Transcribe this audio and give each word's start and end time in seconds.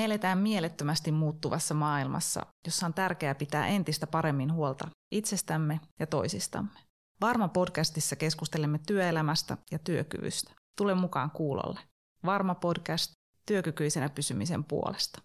Me 0.00 0.04
eletään 0.04 0.38
mielettömästi 0.38 1.12
muuttuvassa 1.12 1.74
maailmassa, 1.74 2.46
jossa 2.66 2.86
on 2.86 2.94
tärkeää 2.94 3.34
pitää 3.34 3.66
entistä 3.66 4.06
paremmin 4.06 4.52
huolta 4.52 4.88
itsestämme 5.12 5.80
ja 5.98 6.06
toisistamme. 6.06 6.80
Varma 7.20 7.48
podcastissa 7.48 8.16
keskustelemme 8.16 8.80
työelämästä 8.86 9.56
ja 9.70 9.78
työkyvystä. 9.78 10.52
Tule 10.76 10.94
mukaan 10.94 11.30
kuulolle. 11.30 11.80
Varma 12.26 12.54
podcast 12.54 13.12
työkykyisenä 13.46 14.08
pysymisen 14.08 14.64
puolesta. 14.64 15.22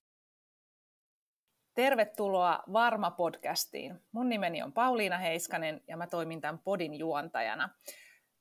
Tervetuloa 1.74 2.64
Varma 2.74 3.12
podcastiin. 3.12 4.00
Mun 4.12 4.30
nimeni 4.30 4.64
on 4.64 4.74
Pauliina 4.74 5.18
Heiskanen 5.18 5.82
ja 5.88 5.98
mä 5.98 6.08
toimin 6.08 6.42
tämän 6.42 6.60
podin 6.60 6.94
juontajana. 6.94 7.70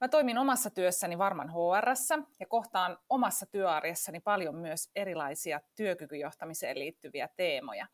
Mä 0.00 0.08
toimin 0.08 0.38
omassa 0.38 0.70
työssäni 0.70 1.18
Varman 1.18 1.50
hr 1.50 1.84
ja 2.40 2.46
kohtaan 2.46 2.98
omassa 3.08 3.46
työarjessani 3.46 4.20
paljon 4.20 4.54
myös 4.54 4.90
erilaisia 4.96 5.60
työkykyjohtamiseen 5.74 6.78
liittyviä 6.78 7.28
teemoja. 7.36 7.86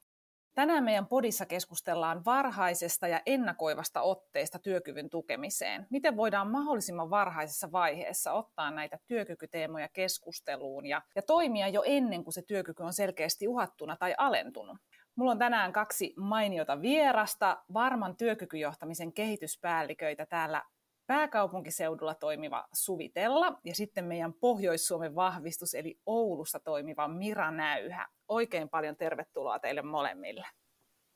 Tänään 0.55 0.85
meidän 0.85 1.07
podissa 1.07 1.47
keskustellaan 1.47 2.25
varhaisesta 2.25 3.09
ja 3.09 3.21
ennakoivasta 3.27 4.03
otteesta 4.03 4.59
työkyvyn 4.59 5.11
tukemiseen. 5.11 5.87
Miten 5.91 6.17
voidaan 6.17 6.51
mahdollisimman 6.51 7.11
varhaisessa 7.11 7.73
vaiheessa 7.73 8.33
ottaa 8.33 8.71
näitä 8.71 8.99
työkykyteemoja 9.07 9.89
keskusteluun 9.89 10.87
ja, 10.87 11.03
ja 11.15 11.23
toimia 11.23 11.69
jo 11.69 11.83
ennen 11.87 12.25
kuin 12.25 12.35
se 12.35 12.43
työkyky 12.43 12.83
on 12.83 12.93
selkeästi 12.93 13.49
uhattuna 13.49 13.97
tai 13.97 14.15
alentunut. 14.19 14.79
Mulla 15.17 15.31
on 15.31 15.39
tänään 15.39 15.73
kaksi 15.73 16.15
mainiota 16.17 16.83
vierasta, 16.83 17.65
varman 17.73 18.17
työkykyjohtamisen 18.17 19.13
kehityspäälliköitä 19.13 20.27
täällä 20.27 20.63
pääkaupunkiseudulla 21.11 22.15
toimiva 22.15 22.69
Suvitella 22.73 23.61
ja 23.65 23.75
sitten 23.75 24.05
meidän 24.05 24.33
Pohjois-Suomen 24.33 25.15
vahvistus 25.15 25.75
eli 25.75 25.99
Oulussa 26.07 26.61
toimiva 26.61 27.09
Mira 27.09 27.51
Näyhä. 27.51 28.07
Oikein 28.29 28.69
paljon 28.69 28.97
tervetuloa 28.97 29.59
teille 29.59 29.83
molemmille. 29.83 30.47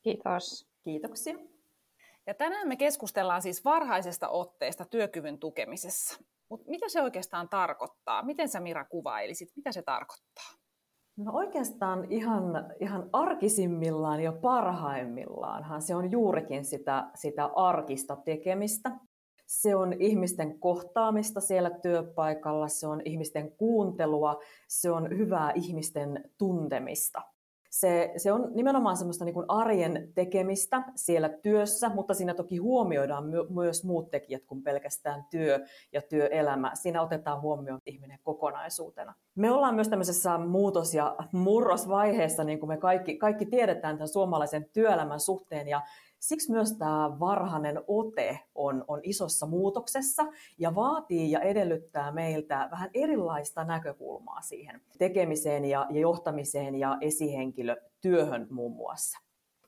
Kiitos. 0.01 0.67
Kiitoksia. 0.83 1.35
Ja 2.27 2.33
tänään 2.33 2.67
me 2.67 2.75
keskustellaan 2.75 3.41
siis 3.41 3.65
varhaisesta 3.65 4.29
otteesta 4.29 4.85
työkyvyn 4.85 5.39
tukemisessa. 5.39 6.23
Mutta 6.49 6.69
mitä 6.69 6.89
se 6.89 7.01
oikeastaan 7.01 7.49
tarkoittaa? 7.49 8.23
Miten 8.23 8.49
sä 8.49 8.59
Mira 8.59 8.85
kuvailisit? 8.85 9.49
Mitä 9.55 9.71
se 9.71 9.81
tarkoittaa? 9.81 10.51
No 11.17 11.31
oikeastaan 11.33 12.11
ihan, 12.11 12.43
ihan 12.79 13.09
arkisimmillaan 13.13 14.21
ja 14.21 14.31
parhaimmillaanhan 14.31 15.81
se 15.81 15.95
on 15.95 16.11
juurikin 16.11 16.65
sitä, 16.65 17.11
sitä 17.15 17.45
arkista 17.45 18.15
tekemistä 18.15 18.91
se 19.45 19.75
on 19.75 19.93
ihmisten 19.93 20.59
kohtaamista 20.59 21.41
siellä 21.41 21.69
työpaikalla, 21.69 22.67
se 22.67 22.87
on 22.87 23.01
ihmisten 23.05 23.51
kuuntelua, 23.51 24.39
se 24.67 24.91
on 24.91 25.17
hyvää 25.17 25.51
ihmisten 25.55 26.23
tuntemista. 26.37 27.21
Se, 27.69 28.11
se 28.17 28.31
on 28.31 28.51
nimenomaan 28.53 28.97
semmoista 28.97 29.25
niin 29.25 29.33
kuin 29.33 29.45
arjen 29.47 30.11
tekemistä 30.15 30.83
siellä 30.95 31.29
työssä, 31.29 31.89
mutta 31.89 32.13
siinä 32.13 32.33
toki 32.33 32.57
huomioidaan 32.57 33.25
my- 33.25 33.47
myös 33.49 33.83
muut 33.83 34.11
tekijät 34.11 34.45
kuin 34.45 34.63
pelkästään 34.63 35.25
työ 35.29 35.65
ja 35.93 36.01
työelämä. 36.01 36.71
Siinä 36.73 37.01
otetaan 37.01 37.41
huomioon 37.41 37.81
ihminen 37.85 38.19
kokonaisuutena. 38.23 39.13
Me 39.35 39.51
ollaan 39.51 39.75
myös 39.75 39.89
tämmöisessä 39.89 40.37
muutos- 40.37 40.93
ja 40.93 41.15
murrosvaiheessa, 41.31 42.43
niin 42.43 42.59
kuin 42.59 42.67
me 42.69 42.77
kaikki, 42.77 43.17
kaikki 43.17 43.45
tiedetään 43.45 43.97
tämän 43.97 44.07
suomalaisen 44.07 44.69
työelämän 44.73 45.19
suhteen, 45.19 45.67
ja 45.67 45.81
Siksi 46.19 46.51
myös 46.51 46.77
tämä 46.77 47.19
varhainen 47.19 47.83
ote 47.87 48.39
on, 48.55 48.85
on 48.87 48.99
isossa 49.03 49.45
muutoksessa 49.45 50.25
ja 50.57 50.75
vaatii 50.75 51.31
ja 51.31 51.39
edellyttää 51.39 52.11
meiltä 52.11 52.67
vähän 52.71 52.89
erilaista 52.93 53.63
näkökulmaa 53.63 54.41
siihen 54.41 54.81
tekemiseen 54.97 55.65
ja, 55.65 55.87
ja 55.89 55.99
johtamiseen 55.99 56.75
ja 56.75 56.97
esihenkilötyöhön 57.01 58.47
muun 58.49 58.75
muassa. 58.75 59.19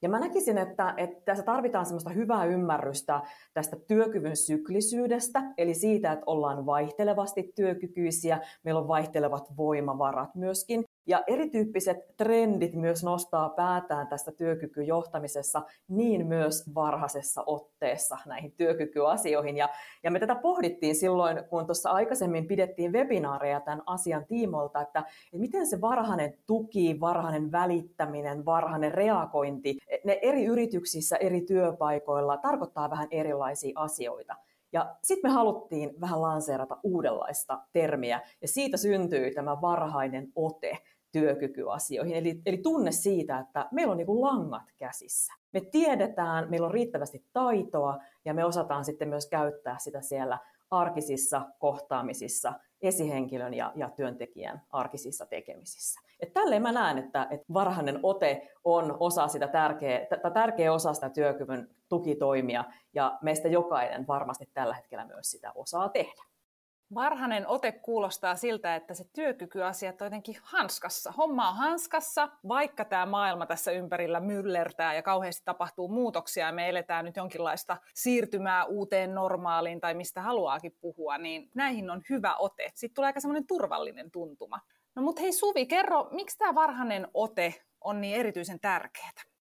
Ja 0.02 0.10
mä 0.10 0.20
näkisin, 0.20 0.58
että, 0.58 0.94
että 0.98 1.22
tässä 1.26 1.44
tarvitaan 1.44 1.86
semmoista 1.86 2.10
hyvää 2.10 2.46
ymmärrystä 2.46 3.22
tästä 3.54 3.78
työkyvyn 3.88 4.38
syklisyydestä, 4.38 5.44
eli 5.58 5.74
siitä, 5.74 6.12
että 6.12 6.24
ollaan 6.26 6.66
vaihtelevasti 6.66 7.52
työkykyisiä, 7.56 8.42
meillä 8.64 8.82
on 8.82 8.88
vaihtelevat 8.88 9.58
voimavarat 9.58 10.36
myöskin, 10.36 10.84
ja 11.08 11.24
erityyppiset 11.28 11.98
trendit 12.18 12.76
myös 12.76 13.04
nostaa 13.04 13.50
päätään 13.50 14.08
tästä 14.08 14.32
työkykyjohtamisessa, 14.32 15.62
niin 15.88 16.28
myös 16.28 16.76
varhaisessa 16.76 17.44
otteessa 17.46 18.18
näihin 18.26 18.52
työkykyasioihin. 18.52 19.58
Ja, 19.58 19.70
ja 20.04 20.12
me 20.12 20.20
tätä 20.20 20.36
pohdittiin 20.36 20.96
silloin, 20.96 21.44
kun 21.50 21.66
tuossa 21.66 21.90
aikaisemmin 21.90 22.48
pidettiin 22.48 22.94
webinaareja 22.94 23.60
tämän 23.60 23.84
asian 23.86 24.26
tiimolta, 24.26 24.82
että, 24.82 25.00
että 25.00 25.38
miten 25.38 25.68
se 25.68 25.82
varhainen 25.82 26.38
tuki, 26.46 27.00
varhainen 27.00 27.52
välittäminen, 27.52 28.46
varhainen 28.46 28.92
reagointi, 28.92 29.78
ne 30.04 30.20
eri 30.22 30.46
yrityksissä, 30.46 31.16
eri 31.16 31.42
työpaikoilla 31.42 32.38
tarkoittaa 32.38 32.90
vähän 32.90 33.08
erilaisia 33.12 33.72
asioita. 33.76 34.36
Ja 34.74 34.96
sitten 35.04 35.32
me 35.32 35.34
haluttiin 35.34 36.02
vähän 36.02 36.22
lanseerata 36.22 36.78
uudenlaista 36.84 37.60
termiä, 37.74 38.22
ja 38.42 38.48
siitä 38.48 38.78
syntyi 38.78 39.32
tämä 39.32 39.62
varhainen 39.62 40.32
ote 40.36 40.78
työkykyasioihin. 41.12 42.16
Eli, 42.16 42.42
eli 42.46 42.58
tunne 42.58 42.92
siitä, 42.92 43.40
että 43.40 43.68
meillä 43.72 43.92
on 43.92 43.98
niin 43.98 44.08
kuin 44.08 44.22
langat 44.22 44.72
käsissä. 44.78 45.34
Me 45.54 45.62
tiedetään, 45.62 46.50
meillä 46.50 46.68
on 46.68 46.74
riittävästi 46.74 47.26
taitoa 47.34 47.98
ja 48.26 48.34
me 48.34 48.46
osataan 48.46 48.86
sitten 48.86 49.10
myös 49.10 49.30
käyttää 49.30 49.78
sitä 49.80 50.02
siellä 50.02 50.38
arkisissa 50.72 51.42
kohtaamisissa, 51.60 52.54
esihenkilön 52.82 53.54
ja, 53.54 53.72
ja 53.76 53.90
työntekijän 53.90 54.62
arkisissa 54.70 55.26
tekemisissä. 55.26 56.02
Et 56.20 56.34
tälleen 56.34 56.62
mä 56.62 56.72
näen, 56.72 56.98
että, 56.98 57.28
että 57.32 57.54
varhainen 57.54 58.00
ote 58.04 58.52
on 58.64 58.98
osa 59.00 59.28
sitä 59.28 59.48
tärkeä, 59.48 60.08
tärkeä 60.34 60.74
osa 60.74 60.94
sitä 60.94 61.10
työkyvyn 61.10 61.70
tukitoimia, 61.90 62.64
ja 62.94 63.18
meistä 63.22 63.48
jokainen 63.48 64.08
varmasti 64.08 64.50
tällä 64.54 64.74
hetkellä 64.74 65.06
myös 65.06 65.32
sitä 65.32 65.52
osaa 65.56 65.90
tehdä. 65.90 66.24
Varhainen 66.94 67.48
ote 67.48 67.72
kuulostaa 67.72 68.36
siltä, 68.36 68.76
että 68.76 68.94
se 68.94 69.06
työkykyasiat 69.14 70.02
on 70.02 70.06
jotenkin 70.06 70.36
hanskassa. 70.42 71.12
Homma 71.12 71.50
on 71.50 71.56
hanskassa, 71.56 72.30
vaikka 72.48 72.86
tämä 72.86 73.06
maailma 73.06 73.46
tässä 73.46 73.72
ympärillä 73.72 74.20
myllertää 74.20 74.94
ja 74.94 75.02
kauheasti 75.02 75.46
tapahtuu 75.46 75.88
muutoksia 75.88 76.46
ja 76.46 76.52
me 76.52 76.70
eletään 76.70 77.06
nyt 77.06 77.16
jonkinlaista 77.16 77.78
siirtymää 77.94 78.66
uuteen 78.66 79.16
normaaliin 79.16 79.82
tai 79.82 79.94
mistä 79.94 80.22
haluaakin 80.22 80.78
puhua, 80.82 81.18
niin 81.18 81.52
näihin 81.56 81.90
on 81.90 82.02
hyvä 82.10 82.36
ote. 82.36 82.72
Sitten 82.74 82.96
tulee 82.96 83.08
aika 83.08 83.20
semmoinen 83.20 83.48
turvallinen 83.48 84.12
tuntuma. 84.12 84.60
No 84.96 85.02
mutta 85.02 85.22
hei 85.22 85.34
Suvi, 85.34 85.66
kerro, 85.66 86.10
miksi 86.12 86.38
tämä 86.38 86.56
varhainen 86.56 87.08
ote 87.14 87.54
on 87.82 88.02
niin 88.02 88.16
erityisen 88.16 88.60
tärkeää? 88.60 89.37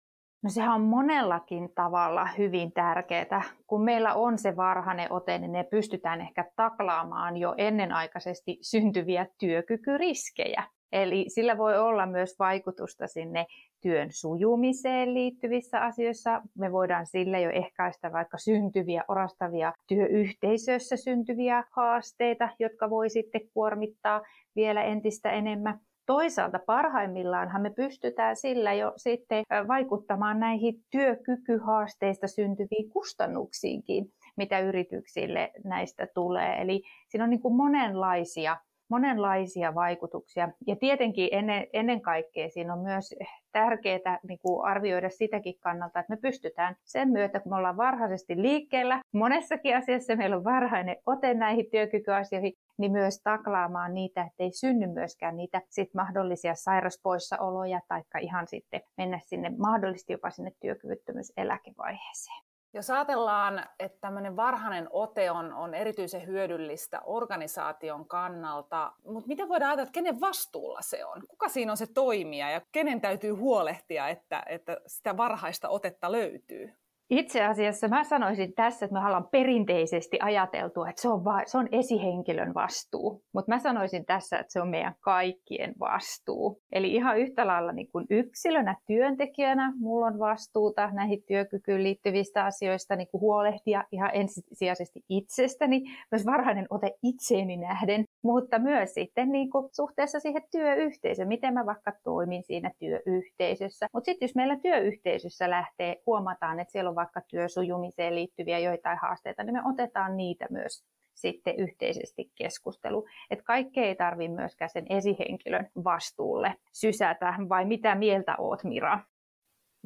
No 0.45 0.49
sehän 0.49 0.75
on 0.75 0.81
monellakin 0.81 1.69
tavalla 1.75 2.25
hyvin 2.37 2.71
tärkeää. 2.71 3.41
Kun 3.67 3.81
meillä 3.81 4.13
on 4.13 4.37
se 4.37 4.55
varhainen 4.55 5.11
ote, 5.11 5.37
niin 5.37 5.51
ne 5.51 5.63
pystytään 5.63 6.21
ehkä 6.21 6.45
taklaamaan 6.55 7.37
jo 7.37 7.53
ennenaikaisesti 7.57 8.57
syntyviä 8.61 9.27
työkykyriskejä. 9.37 10.63
Eli 10.91 11.25
sillä 11.27 11.57
voi 11.57 11.77
olla 11.77 12.05
myös 12.05 12.35
vaikutusta 12.39 13.07
sinne 13.07 13.45
työn 13.81 14.07
sujumiseen 14.11 15.13
liittyvissä 15.13 15.79
asioissa. 15.79 16.41
Me 16.57 16.71
voidaan 16.71 17.05
sille 17.05 17.41
jo 17.41 17.49
ehkäistä 17.49 18.11
vaikka 18.11 18.37
syntyviä, 18.37 19.03
orastavia 19.07 19.73
työyhteisössä 19.87 20.97
syntyviä 20.97 21.63
haasteita, 21.71 22.49
jotka 22.59 22.89
voi 22.89 23.09
sitten 23.09 23.41
kuormittaa 23.53 24.21
vielä 24.55 24.83
entistä 24.83 25.31
enemmän. 25.31 25.79
Toisaalta 26.05 26.59
parhaimmillaanhan 26.65 27.61
me 27.61 27.69
pystytään 27.69 28.35
sillä 28.35 28.73
jo 28.73 28.93
sitten 28.97 29.43
vaikuttamaan 29.67 30.39
näihin 30.39 30.75
työkykyhaasteista 30.91 32.27
syntyviin 32.27 32.89
kustannuksiinkin, 32.89 34.05
mitä 34.37 34.59
yrityksille 34.59 35.51
näistä 35.63 36.07
tulee. 36.13 36.61
Eli 36.61 36.83
siinä 37.09 37.23
on 37.23 37.29
niin 37.29 37.41
kuin 37.41 37.55
monenlaisia, 37.55 38.57
monenlaisia 38.89 39.75
vaikutuksia. 39.75 40.49
Ja 40.67 40.75
tietenkin 40.75 41.29
ennen, 41.31 41.67
ennen 41.73 42.01
kaikkea 42.01 42.49
siinä 42.49 42.73
on 42.73 42.79
myös 42.79 43.15
tärkeää 43.51 44.19
niin 44.27 44.39
kuin 44.41 44.65
arvioida 44.65 45.09
sitäkin 45.09 45.59
kannalta, 45.59 45.99
että 45.99 46.13
me 46.13 46.17
pystytään 46.21 46.75
sen 46.83 47.09
myötä, 47.09 47.39
kun 47.39 47.51
me 47.51 47.55
ollaan 47.55 47.77
varhaisesti 47.77 48.41
liikkeellä, 48.41 49.01
monessakin 49.11 49.77
asiassa 49.77 50.15
meillä 50.15 50.35
on 50.35 50.43
varhainen 50.43 50.97
ote 51.05 51.33
näihin 51.33 51.65
työkykyasioihin, 51.71 52.53
niin 52.77 52.91
myös 52.91 53.21
taklaamaan 53.23 53.93
niitä, 53.93 54.23
ettei 54.23 54.51
synny 54.51 54.87
myöskään 54.87 55.37
niitä 55.37 55.61
sit 55.69 55.93
mahdollisia 55.93 56.55
sairaspoissaoloja 56.55 57.81
tai 57.87 58.03
ihan 58.21 58.47
sitten 58.47 58.81
mennä 58.97 59.19
sinne 59.25 59.51
mahdollisesti 59.57 60.13
jopa 60.13 60.29
sinne 60.29 60.51
työkyvyttömyyseläkevaiheeseen. 60.61 62.45
Jos 62.73 62.89
ajatellaan, 62.89 63.65
että 63.79 63.97
tämmöinen 64.01 64.35
varhainen 64.35 64.87
ote 64.91 65.31
on, 65.31 65.53
on 65.53 65.73
erityisen 65.73 66.27
hyödyllistä 66.27 67.01
organisaation 67.05 68.07
kannalta, 68.07 68.93
mutta 69.05 69.27
miten 69.27 69.49
voidaan 69.49 69.69
ajatella, 69.69 69.87
että 69.87 69.93
kenen 69.93 70.21
vastuulla 70.21 70.81
se 70.81 71.05
on? 71.05 71.21
Kuka 71.27 71.49
siinä 71.49 71.71
on 71.71 71.77
se 71.77 71.87
toimija 71.93 72.49
ja 72.49 72.61
kenen 72.71 73.01
täytyy 73.01 73.31
huolehtia, 73.31 74.07
että, 74.07 74.43
että 74.45 74.77
sitä 74.87 75.17
varhaista 75.17 75.69
otetta 75.69 76.11
löytyy? 76.11 76.73
Itse 77.09 77.43
asiassa 77.43 77.87
mä 77.87 78.03
sanoisin 78.03 78.53
tässä, 78.53 78.85
että 78.85 78.93
me 78.93 79.05
ollaan 79.05 79.27
perinteisesti 79.31 80.17
ajateltu, 80.21 80.83
että 80.83 81.01
se 81.01 81.09
on, 81.09 81.25
va- 81.25 81.45
se 81.45 81.57
on 81.57 81.67
esihenkilön 81.71 82.53
vastuu. 82.53 83.23
Mutta 83.33 83.51
mä 83.51 83.59
sanoisin 83.59 84.05
tässä, 84.05 84.37
että 84.37 84.53
se 84.53 84.61
on 84.61 84.67
meidän 84.67 84.95
kaikkien 84.99 85.73
vastuu. 85.79 86.61
Eli 86.71 86.93
ihan 86.93 87.19
yhtä 87.19 87.47
lailla 87.47 87.71
niin 87.71 87.91
kuin 87.91 88.05
yksilönä, 88.09 88.75
työntekijänä, 88.87 89.73
mulla 89.77 90.05
on 90.05 90.19
vastuuta 90.19 90.89
näihin 90.93 91.23
työkykyyn 91.27 91.83
liittyvistä 91.83 92.45
asioista 92.45 92.95
niin 92.95 93.07
kuin 93.11 93.21
huolehtia 93.21 93.83
ihan 93.91 94.09
ensisijaisesti 94.13 95.03
itsestäni, 95.09 95.81
myös 96.11 96.25
varhainen 96.25 96.67
ote 96.69 96.91
itseeni 97.03 97.57
nähden, 97.57 98.05
mutta 98.23 98.59
myös 98.59 98.93
sitten 98.93 99.31
niin 99.31 99.49
kuin 99.49 99.69
suhteessa 99.71 100.19
siihen 100.19 100.43
työyhteisöön, 100.51 101.27
miten 101.27 101.53
mä 101.53 101.65
vaikka 101.65 101.91
toimin 102.03 102.43
siinä 102.43 102.71
työyhteisössä. 102.79 103.87
Mutta 103.93 104.05
sitten 104.05 104.27
jos 104.27 104.35
meillä 104.35 104.59
työyhteisössä 104.59 105.49
lähtee, 105.49 106.01
huomataan, 106.05 106.59
että 106.59 106.71
siellä 106.71 106.89
on 106.89 106.94
vaikka 106.95 107.21
työsujumiseen 107.21 108.15
liittyviä 108.15 108.59
joitain 108.59 108.97
haasteita, 108.97 109.43
niin 109.43 109.53
me 109.53 109.61
otetaan 109.65 110.17
niitä 110.17 110.45
myös 110.49 110.83
sitten 111.13 111.55
yhteisesti 111.57 112.31
keskustelu. 112.35 113.05
Että 113.31 113.45
kaikkea 113.45 113.83
ei 113.83 113.95
tarvitse 113.95 114.35
myöskään 114.35 114.69
sen 114.69 114.85
esihenkilön 114.89 115.69
vastuulle 115.83 116.55
sysätä, 116.71 117.33
vai 117.49 117.65
mitä 117.65 117.95
mieltä 117.95 118.35
oot 118.37 118.63
Mira? 118.63 118.99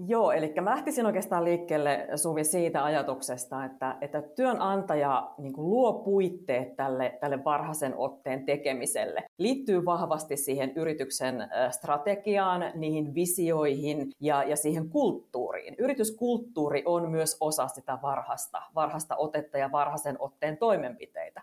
Joo, 0.07 0.31
eli 0.31 0.53
mä 0.61 0.69
lähtisin 0.69 1.05
oikeastaan 1.05 1.43
liikkeelle 1.43 2.07
Suvi 2.15 2.43
siitä 2.43 2.83
ajatuksesta, 2.83 3.65
että, 3.65 3.97
että 4.01 4.21
työnantaja 4.21 5.31
niin 5.37 5.53
luo 5.57 5.93
puitteet 5.93 6.75
tälle, 6.75 7.17
tälle 7.19 7.43
varhaisen 7.43 7.93
otteen 7.97 8.45
tekemiselle. 8.45 9.23
Liittyy 9.37 9.85
vahvasti 9.85 10.37
siihen 10.37 10.71
yrityksen 10.75 11.35
strategiaan, 11.71 12.63
niihin 12.75 13.15
visioihin 13.15 14.11
ja, 14.19 14.43
ja 14.43 14.55
siihen 14.55 14.89
kulttuuriin. 14.89 15.75
Yrityskulttuuri 15.77 16.83
on 16.85 17.11
myös 17.11 17.37
osa 17.41 17.67
sitä 17.67 17.97
varhasta, 18.01 18.61
varhasta 18.75 19.15
otetta 19.15 19.57
ja 19.57 19.71
varhaisen 19.71 20.15
otteen 20.19 20.57
toimenpiteitä. 20.57 21.41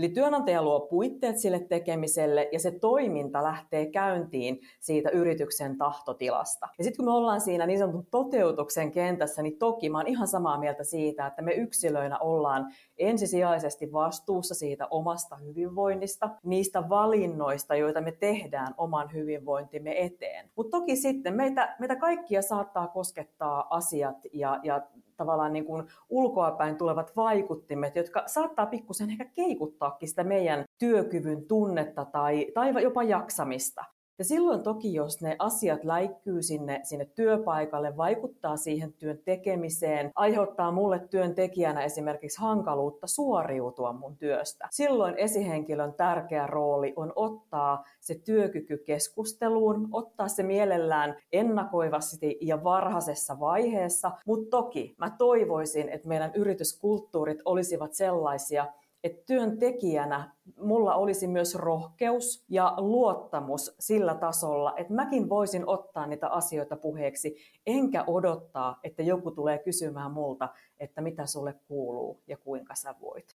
Eli 0.00 0.08
työnantaja 0.08 0.62
luo 0.62 0.80
puitteet 0.80 1.38
sille 1.38 1.60
tekemiselle 1.60 2.48
ja 2.52 2.60
se 2.60 2.70
toiminta 2.70 3.42
lähtee 3.42 3.86
käyntiin 3.86 4.60
siitä 4.80 5.10
yrityksen 5.10 5.78
tahtotilasta. 5.78 6.68
Ja 6.78 6.84
sitten 6.84 6.96
kun 6.96 7.04
me 7.04 7.10
ollaan 7.10 7.40
siinä 7.40 7.66
niin 7.66 7.78
sanotun 7.78 8.06
toteutuksen 8.10 8.92
kentässä, 8.92 9.42
niin 9.42 9.58
toki 9.58 9.90
mä 9.90 9.98
oon 9.98 10.06
ihan 10.06 10.28
samaa 10.28 10.58
mieltä 10.58 10.84
siitä, 10.84 11.26
että 11.26 11.42
me 11.42 11.52
yksilöinä 11.52 12.18
ollaan 12.18 12.72
ensisijaisesti 13.00 13.92
vastuussa 13.92 14.54
siitä 14.54 14.86
omasta 14.90 15.36
hyvinvoinnista, 15.36 16.30
niistä 16.44 16.88
valinnoista, 16.88 17.74
joita 17.74 18.00
me 18.00 18.12
tehdään 18.12 18.74
oman 18.76 19.12
hyvinvointimme 19.12 20.04
eteen. 20.04 20.50
Mutta 20.56 20.78
toki 20.78 20.96
sitten 20.96 21.34
meitä, 21.34 21.76
meitä 21.78 21.96
kaikkia 21.96 22.42
saattaa 22.42 22.88
koskettaa 22.88 23.66
asiat 23.70 24.16
ja, 24.32 24.60
ja 24.62 24.82
tavallaan 25.16 25.52
niin 25.52 25.64
kuin 25.64 25.86
ulkoapäin 26.08 26.76
tulevat 26.76 27.16
vaikuttimet, 27.16 27.96
jotka 27.96 28.22
saattaa 28.26 28.66
pikkusen 28.66 29.10
ehkä 29.10 29.24
keikuttaakin 29.24 30.08
sitä 30.08 30.24
meidän 30.24 30.64
työkyvyn 30.78 31.44
tunnetta 31.46 32.04
tai, 32.04 32.46
tai 32.54 32.82
jopa 32.82 33.02
jaksamista. 33.02 33.84
Ja 34.20 34.24
silloin 34.24 34.62
toki, 34.62 34.94
jos 34.94 35.20
ne 35.20 35.36
asiat 35.38 35.84
läikkyy 35.84 36.42
sinne, 36.42 36.80
sinne 36.82 37.04
työpaikalle, 37.04 37.96
vaikuttaa 37.96 38.56
siihen 38.56 38.92
työn 38.92 39.18
tekemiseen, 39.24 40.10
aiheuttaa 40.14 40.72
mulle 40.72 40.98
työntekijänä 40.98 41.84
esimerkiksi 41.84 42.40
hankaluutta 42.40 43.06
suoriutua 43.06 43.92
mun 43.92 44.16
työstä. 44.16 44.68
Silloin 44.70 45.14
esihenkilön 45.16 45.94
tärkeä 45.94 46.46
rooli 46.46 46.92
on 46.96 47.12
ottaa 47.16 47.84
se 48.00 48.14
työkyky 48.14 48.78
keskusteluun, 48.78 49.88
ottaa 49.92 50.28
se 50.28 50.42
mielellään 50.42 51.16
ennakoivasti 51.32 52.38
ja 52.40 52.64
varhaisessa 52.64 53.40
vaiheessa, 53.40 54.10
mutta 54.26 54.50
toki 54.50 54.94
mä 54.98 55.10
toivoisin, 55.18 55.88
että 55.88 56.08
meidän 56.08 56.32
yrityskulttuurit 56.34 57.38
olisivat 57.44 57.94
sellaisia, 57.94 58.66
että 59.04 59.22
työntekijänä 59.26 60.34
mulla 60.60 60.94
olisi 60.94 61.26
myös 61.26 61.54
rohkeus 61.54 62.44
ja 62.48 62.74
luottamus 62.76 63.76
sillä 63.80 64.14
tasolla, 64.14 64.74
että 64.76 64.94
mäkin 64.94 65.28
voisin 65.28 65.68
ottaa 65.68 66.06
niitä 66.06 66.28
asioita 66.28 66.76
puheeksi, 66.76 67.36
enkä 67.66 68.04
odottaa, 68.06 68.78
että 68.84 69.02
joku 69.02 69.30
tulee 69.30 69.58
kysymään 69.58 70.12
multa, 70.12 70.48
että 70.78 71.00
mitä 71.00 71.26
sulle 71.26 71.54
kuuluu 71.68 72.22
ja 72.26 72.36
kuinka 72.36 72.74
sä 72.74 72.94
voit 73.00 73.36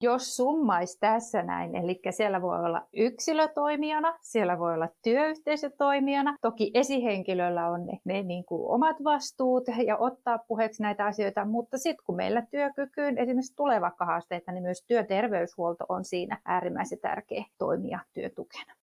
jos 0.00 0.36
summaisi 0.36 1.00
tässä 1.00 1.42
näin, 1.42 1.76
eli 1.76 2.00
siellä 2.10 2.42
voi 2.42 2.58
olla 2.58 2.86
yksilötoimijana, 2.92 4.18
siellä 4.20 4.58
voi 4.58 4.74
olla 4.74 4.88
työyhteisötoimijana, 5.02 6.36
toki 6.40 6.70
esihenkilöllä 6.74 7.68
on 7.68 7.86
ne, 7.86 8.00
ne 8.04 8.22
niin 8.22 8.44
kuin 8.44 8.70
omat 8.70 8.96
vastuut 9.04 9.64
ja 9.86 9.96
ottaa 9.96 10.38
puheeksi 10.38 10.82
näitä 10.82 11.04
asioita, 11.04 11.44
mutta 11.44 11.78
sitten 11.78 12.04
kun 12.06 12.16
meillä 12.16 12.42
työkykyyn 12.50 13.18
esimerkiksi 13.18 13.56
tulee 13.56 13.80
vaikka 13.80 14.04
haasteita, 14.04 14.52
niin 14.52 14.62
myös 14.62 14.84
työterveyshuolto 14.86 15.84
on 15.88 16.04
siinä 16.04 16.40
äärimmäisen 16.44 16.98
tärkeä 16.98 17.44
toimija 17.58 17.98
työtukena. 18.14 18.79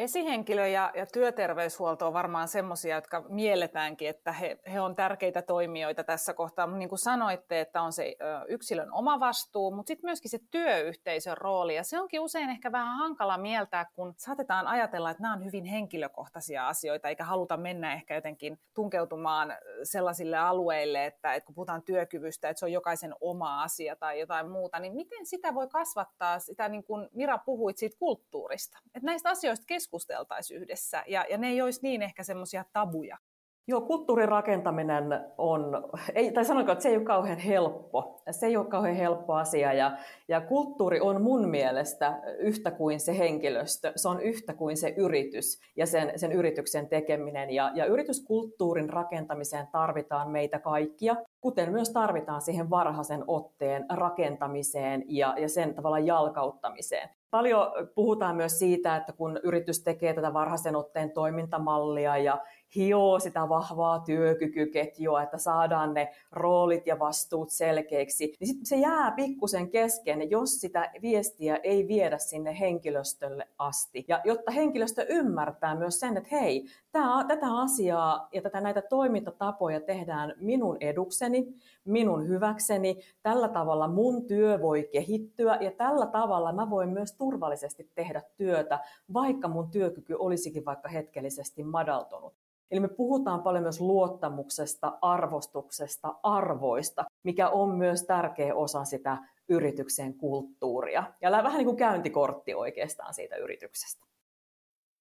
Esihenkilö 0.00 0.66
ja, 0.66 0.92
ja 0.94 1.06
työterveyshuolto 1.06 2.06
on 2.06 2.12
varmaan 2.12 2.48
semmoisia, 2.48 2.94
jotka 2.94 3.24
mielletäänkin, 3.28 4.08
että 4.08 4.32
he, 4.32 4.58
he 4.72 4.80
on 4.80 4.96
tärkeitä 4.96 5.42
toimijoita 5.42 6.04
tässä 6.04 6.34
kohtaa. 6.34 6.66
Mutta 6.66 6.78
niin 6.78 6.88
kuin 6.88 6.98
sanoitte, 6.98 7.60
että 7.60 7.82
on 7.82 7.92
se 7.92 8.16
yksilön 8.48 8.92
oma 8.92 9.20
vastuu, 9.20 9.70
mutta 9.70 9.88
sitten 9.88 10.08
myöskin 10.08 10.30
se 10.30 10.38
työyhteisön 10.50 11.36
rooli. 11.36 11.74
Ja 11.74 11.84
se 11.84 12.00
onkin 12.00 12.20
usein 12.20 12.50
ehkä 12.50 12.72
vähän 12.72 12.98
hankala 12.98 13.38
mieltää, 13.38 13.86
kun 13.94 14.14
saatetaan 14.16 14.66
ajatella, 14.66 15.10
että 15.10 15.22
nämä 15.22 15.34
on 15.34 15.44
hyvin 15.44 15.64
henkilökohtaisia 15.64 16.68
asioita, 16.68 17.08
eikä 17.08 17.24
haluta 17.24 17.56
mennä 17.56 17.94
ehkä 17.94 18.14
jotenkin 18.14 18.60
tunkeutumaan 18.74 19.54
sellaisille 19.82 20.36
alueille, 20.36 21.06
että, 21.06 21.34
että 21.34 21.46
kun 21.46 21.54
puhutaan 21.54 21.82
työkyvystä, 21.82 22.48
että 22.48 22.58
se 22.58 22.66
on 22.66 22.72
jokaisen 22.72 23.14
oma 23.20 23.62
asia 23.62 23.96
tai 23.96 24.20
jotain 24.20 24.50
muuta, 24.50 24.78
niin 24.78 24.94
miten 24.94 25.26
sitä 25.26 25.54
voi 25.54 25.68
kasvattaa, 25.68 26.38
sitä 26.38 26.68
niin 26.68 26.84
kuin 26.84 27.08
Mira 27.12 27.38
puhuit 27.38 27.78
siitä 27.78 27.96
kulttuurista, 27.98 28.78
että 28.94 29.06
näistä 29.06 29.30
asioista 29.30 29.66
keskusteltaisiin 29.90 30.62
yhdessä 30.62 31.04
ja, 31.06 31.26
ja 31.30 31.38
ne 31.38 31.48
ei 31.48 31.62
olisi 31.62 31.80
niin 31.82 32.02
ehkä 32.02 32.22
semmoisia 32.22 32.64
tabuja. 32.72 33.18
Joo, 33.66 33.80
kulttuurin 33.80 34.28
rakentaminen 34.28 35.04
on, 35.38 35.84
ei, 36.14 36.32
tai 36.32 36.44
sanonko, 36.44 36.72
että 36.72 36.82
se 36.82 36.88
ei 36.88 36.96
ole 36.96 37.04
kauhean 37.04 37.38
helppo. 37.38 38.22
Se 38.30 38.46
ei 38.46 38.56
ole 38.56 38.66
kauhean 38.66 38.96
helppo 38.96 39.34
asia 39.34 39.72
ja, 39.72 39.96
ja 40.28 40.40
kulttuuri 40.40 41.00
on 41.00 41.22
mun 41.22 41.48
mielestä 41.48 42.20
yhtä 42.38 42.70
kuin 42.70 43.00
se 43.00 43.18
henkilöstö, 43.18 43.92
se 43.96 44.08
on 44.08 44.20
yhtä 44.20 44.54
kuin 44.54 44.76
se 44.76 44.94
yritys 44.96 45.60
ja 45.76 45.86
sen, 45.86 46.12
sen 46.16 46.32
yrityksen 46.32 46.88
tekeminen. 46.88 47.50
Ja, 47.50 47.72
ja 47.74 47.86
yrityskulttuurin 47.86 48.90
rakentamiseen 48.90 49.66
tarvitaan 49.72 50.30
meitä 50.30 50.58
kaikkia, 50.58 51.16
kuten 51.40 51.72
myös 51.72 51.90
tarvitaan 51.90 52.40
siihen 52.40 52.70
varhaisen 52.70 53.24
otteen 53.26 53.86
rakentamiseen 53.88 55.04
ja, 55.08 55.34
ja 55.38 55.48
sen 55.48 55.74
tavalla 55.74 55.98
jalkauttamiseen. 55.98 57.08
Paljon 57.30 57.66
puhutaan 57.94 58.36
myös 58.36 58.58
siitä, 58.58 58.96
että 58.96 59.12
kun 59.12 59.40
yritys 59.42 59.84
tekee 59.84 60.14
tätä 60.14 60.32
varhaisen 60.32 60.76
otteen 60.76 61.10
toimintamallia 61.10 62.16
ja 62.16 62.38
hioo 62.76 63.18
sitä 63.18 63.48
vahvaa 63.48 63.98
työkykyketjua, 63.98 65.22
että 65.22 65.38
saadaan 65.38 65.94
ne 65.94 66.12
roolit 66.32 66.86
ja 66.86 66.98
vastuut 66.98 67.50
selkeiksi, 67.50 68.36
niin 68.40 68.48
sit 68.48 68.58
se 68.62 68.76
jää 68.76 69.10
pikkusen 69.10 69.70
kesken, 69.70 70.30
jos 70.30 70.60
sitä 70.60 70.90
viestiä 71.02 71.56
ei 71.62 71.88
viedä 71.88 72.18
sinne 72.18 72.60
henkilöstölle 72.60 73.48
asti. 73.58 74.04
Ja 74.08 74.20
jotta 74.24 74.50
henkilöstö 74.50 75.06
ymmärtää 75.08 75.74
myös 75.74 76.00
sen, 76.00 76.16
että 76.16 76.28
hei, 76.32 76.66
tää, 76.92 77.24
tätä 77.28 77.46
asiaa 77.46 78.28
ja 78.32 78.42
tätä 78.42 78.60
näitä 78.60 78.82
toimintatapoja 78.82 79.80
tehdään 79.80 80.34
minun 80.40 80.76
edukseni, 80.80 81.54
minun 81.84 82.28
hyväkseni, 82.28 83.00
tällä 83.22 83.48
tavalla 83.48 83.88
mun 83.88 84.26
työ 84.26 84.62
voi 84.62 84.88
kehittyä 84.92 85.58
ja 85.60 85.70
tällä 85.70 86.06
tavalla 86.06 86.52
mä 86.52 86.70
voin 86.70 86.88
myös 86.88 87.12
turvallisesti 87.12 87.90
tehdä 87.94 88.22
työtä, 88.36 88.78
vaikka 89.12 89.48
mun 89.48 89.70
työkyky 89.70 90.14
olisikin 90.14 90.64
vaikka 90.64 90.88
hetkellisesti 90.88 91.64
madaltunut. 91.64 92.39
Eli 92.70 92.80
me 92.80 92.88
puhutaan 92.88 93.42
paljon 93.42 93.62
myös 93.62 93.80
luottamuksesta, 93.80 94.98
arvostuksesta, 95.02 96.14
arvoista, 96.22 97.04
mikä 97.22 97.48
on 97.48 97.70
myös 97.70 98.02
tärkeä 98.02 98.54
osa 98.54 98.84
sitä 98.84 99.18
yrityksen 99.48 100.14
kulttuuria. 100.14 101.04
Ja 101.20 101.30
vähän 101.30 101.58
niin 101.58 101.64
kuin 101.64 101.76
käyntikortti 101.76 102.54
oikeastaan 102.54 103.14
siitä 103.14 103.36
yrityksestä. 103.36 104.06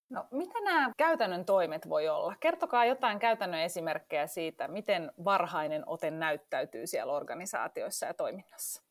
No, 0.10 0.26
mitä 0.32 0.62
nämä 0.64 0.92
käytännön 0.98 1.46
toimet 1.46 1.90
voi 1.90 2.10
olla? 2.10 2.36
Kertokaa 2.40 2.86
jotain 2.86 3.20
käytännön 3.20 3.62
esimerkkejä 3.62 4.28
siitä, 4.28 4.68
miten 4.68 5.12
varhainen 5.26 5.84
ote 5.86 6.12
näyttäytyy 6.12 6.88
siellä 6.88 7.14
organisaatioissa 7.14 8.06
ja 8.06 8.14
toiminnassa. 8.14 8.89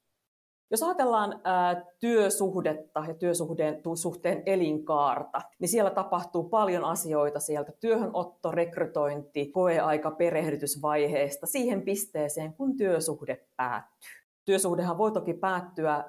Jos 0.70 0.82
ajatellaan 0.82 1.40
ää, 1.44 1.84
työsuhdetta 2.00 3.04
ja 3.08 3.14
työsuhteen 3.14 3.80
suhteen 3.94 4.42
elinkaarta, 4.46 5.40
niin 5.58 5.68
siellä 5.68 5.90
tapahtuu 5.90 6.48
paljon 6.48 6.84
asioita 6.84 7.40
sieltä 7.40 7.72
työhönotto, 7.80 8.50
rekrytointi, 8.50 9.46
koeaika, 9.46 10.10
perehdytysvaiheesta 10.10 11.46
siihen 11.46 11.82
pisteeseen, 11.82 12.52
kun 12.54 12.76
työsuhde 12.76 13.46
päättyy. 13.56 14.17
Työsuhdehan 14.49 14.99
voi 14.99 15.12
toki 15.12 15.35
päättyä 15.35 16.05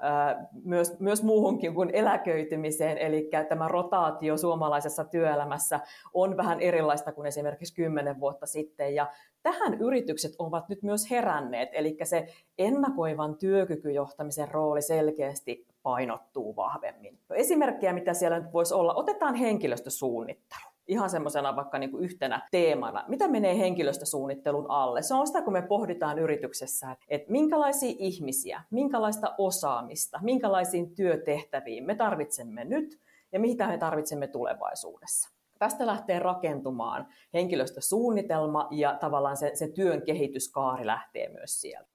myös, 0.64 1.00
myös 1.00 1.22
muuhunkin 1.22 1.74
kuin 1.74 1.90
eläköitymiseen, 1.92 2.98
eli 2.98 3.30
tämä 3.48 3.68
rotaatio 3.68 4.36
suomalaisessa 4.36 5.04
työelämässä 5.04 5.80
on 6.14 6.36
vähän 6.36 6.60
erilaista 6.60 7.12
kuin 7.12 7.26
esimerkiksi 7.26 7.74
kymmenen 7.74 8.20
vuotta 8.20 8.46
sitten, 8.46 8.94
ja 8.94 9.10
tähän 9.42 9.74
yritykset 9.74 10.32
ovat 10.38 10.68
nyt 10.68 10.82
myös 10.82 11.10
heränneet, 11.10 11.68
eli 11.72 11.96
se 12.04 12.26
ennakoivan 12.58 13.36
työkykyjohtamisen 13.36 14.48
rooli 14.48 14.82
selkeästi 14.82 15.66
painottuu 15.82 16.56
vahvemmin. 16.56 17.18
Esimerkkejä, 17.34 17.92
mitä 17.92 18.14
siellä 18.14 18.40
nyt 18.40 18.52
voisi 18.52 18.74
olla, 18.74 18.94
otetaan 18.94 19.34
henkilöstösuunnittelu 19.34 20.69
ihan 20.90 21.10
semmoisena 21.10 21.56
vaikka 21.56 21.78
niin 21.78 21.90
kuin 21.90 22.04
yhtenä 22.04 22.48
teemana. 22.50 23.04
Mitä 23.08 23.28
menee 23.28 23.58
henkilöstösuunnittelun 23.58 24.70
alle? 24.70 25.02
Se 25.02 25.14
on 25.14 25.26
sitä, 25.26 25.42
kun 25.42 25.52
me 25.52 25.62
pohditaan 25.62 26.18
yrityksessä, 26.18 26.96
että 27.08 27.32
minkälaisia 27.32 27.94
ihmisiä, 27.98 28.62
minkälaista 28.70 29.34
osaamista, 29.38 30.18
minkälaisiin 30.22 30.94
työtehtäviin 30.94 31.84
me 31.84 31.94
tarvitsemme 31.94 32.64
nyt 32.64 33.00
ja 33.32 33.40
mitä 33.40 33.68
me 33.68 33.78
tarvitsemme 33.78 34.26
tulevaisuudessa. 34.26 35.30
Tästä 35.58 35.86
lähtee 35.86 36.18
rakentumaan 36.18 37.06
henkilöstösuunnitelma 37.34 38.68
ja 38.70 38.96
tavallaan 39.00 39.36
se, 39.36 39.50
se 39.54 39.68
työn 39.68 40.02
kehityskaari 40.02 40.86
lähtee 40.86 41.28
myös 41.28 41.60
sieltä. 41.60 41.89